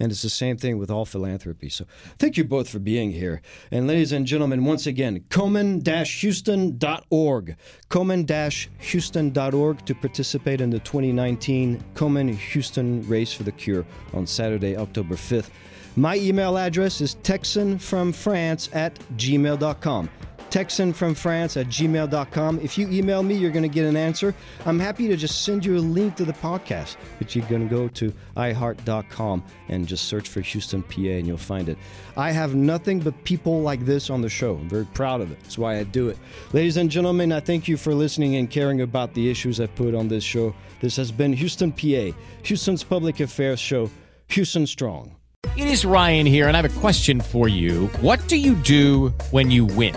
And 0.00 0.10
it's 0.10 0.22
the 0.22 0.30
same 0.30 0.56
thing 0.56 0.78
with 0.78 0.90
all 0.90 1.04
philanthropy. 1.04 1.68
So 1.68 1.84
thank 2.18 2.38
you 2.38 2.44
both 2.44 2.70
for 2.70 2.78
being 2.78 3.12
here. 3.12 3.42
And 3.70 3.86
ladies 3.86 4.12
and 4.12 4.24
gentlemen, 4.26 4.64
once 4.64 4.86
again, 4.86 5.20
Komen-Houston.org. 5.28 7.56
Komen-Houston.org 7.90 9.84
to 9.84 9.94
participate 9.94 10.62
in 10.62 10.70
the 10.70 10.80
2019 10.80 11.84
Komen 11.94 12.34
Houston 12.34 13.06
Race 13.06 13.34
for 13.34 13.42
the 13.42 13.52
Cure 13.52 13.84
on 14.14 14.26
Saturday, 14.26 14.74
October 14.76 15.14
5th. 15.14 15.50
My 15.94 16.16
email 16.16 16.56
address 16.56 17.02
is 17.02 17.16
texanfromfrance 17.16 18.74
at 18.74 18.98
gmail.com. 19.16 20.08
Texan 20.52 20.92
from 20.92 21.14
France 21.14 21.56
at 21.56 21.68
gmail.com. 21.68 22.60
If 22.60 22.76
you 22.76 22.86
email 22.90 23.22
me, 23.22 23.34
you're 23.34 23.50
going 23.50 23.62
to 23.62 23.70
get 23.70 23.86
an 23.86 23.96
answer. 23.96 24.34
I'm 24.66 24.78
happy 24.78 25.08
to 25.08 25.16
just 25.16 25.44
send 25.44 25.64
you 25.64 25.78
a 25.78 25.80
link 25.80 26.14
to 26.16 26.26
the 26.26 26.34
podcast, 26.34 26.96
but 27.18 27.34
you're 27.34 27.46
going 27.46 27.66
to 27.66 27.74
go 27.74 27.88
to 27.88 28.12
iheart.com 28.36 29.42
and 29.70 29.88
just 29.88 30.04
search 30.04 30.28
for 30.28 30.42
Houston, 30.42 30.82
PA, 30.82 31.00
and 31.00 31.26
you'll 31.26 31.38
find 31.38 31.70
it. 31.70 31.78
I 32.18 32.32
have 32.32 32.54
nothing 32.54 33.00
but 33.00 33.24
people 33.24 33.62
like 33.62 33.86
this 33.86 34.10
on 34.10 34.20
the 34.20 34.28
show. 34.28 34.56
I'm 34.56 34.68
very 34.68 34.84
proud 34.84 35.22
of 35.22 35.32
it. 35.32 35.42
That's 35.42 35.56
why 35.56 35.78
I 35.78 35.84
do 35.84 36.10
it. 36.10 36.18
Ladies 36.52 36.76
and 36.76 36.90
gentlemen, 36.90 37.32
I 37.32 37.40
thank 37.40 37.66
you 37.66 37.78
for 37.78 37.94
listening 37.94 38.36
and 38.36 38.50
caring 38.50 38.82
about 38.82 39.14
the 39.14 39.30
issues 39.30 39.58
I 39.58 39.68
put 39.68 39.94
on 39.94 40.08
this 40.08 40.22
show. 40.22 40.54
This 40.82 40.96
has 40.96 41.10
been 41.10 41.32
Houston, 41.32 41.72
PA, 41.72 42.14
Houston's 42.42 42.84
public 42.84 43.20
affairs 43.20 43.58
show, 43.58 43.90
Houston 44.28 44.66
Strong. 44.66 45.16
It 45.56 45.66
is 45.66 45.86
Ryan 45.86 46.26
here, 46.26 46.46
and 46.46 46.56
I 46.58 46.60
have 46.60 46.76
a 46.76 46.80
question 46.80 47.22
for 47.22 47.48
you. 47.48 47.86
What 48.02 48.26
do 48.28 48.36
you 48.36 48.54
do 48.54 49.08
when 49.30 49.50
you 49.50 49.64
win? 49.64 49.96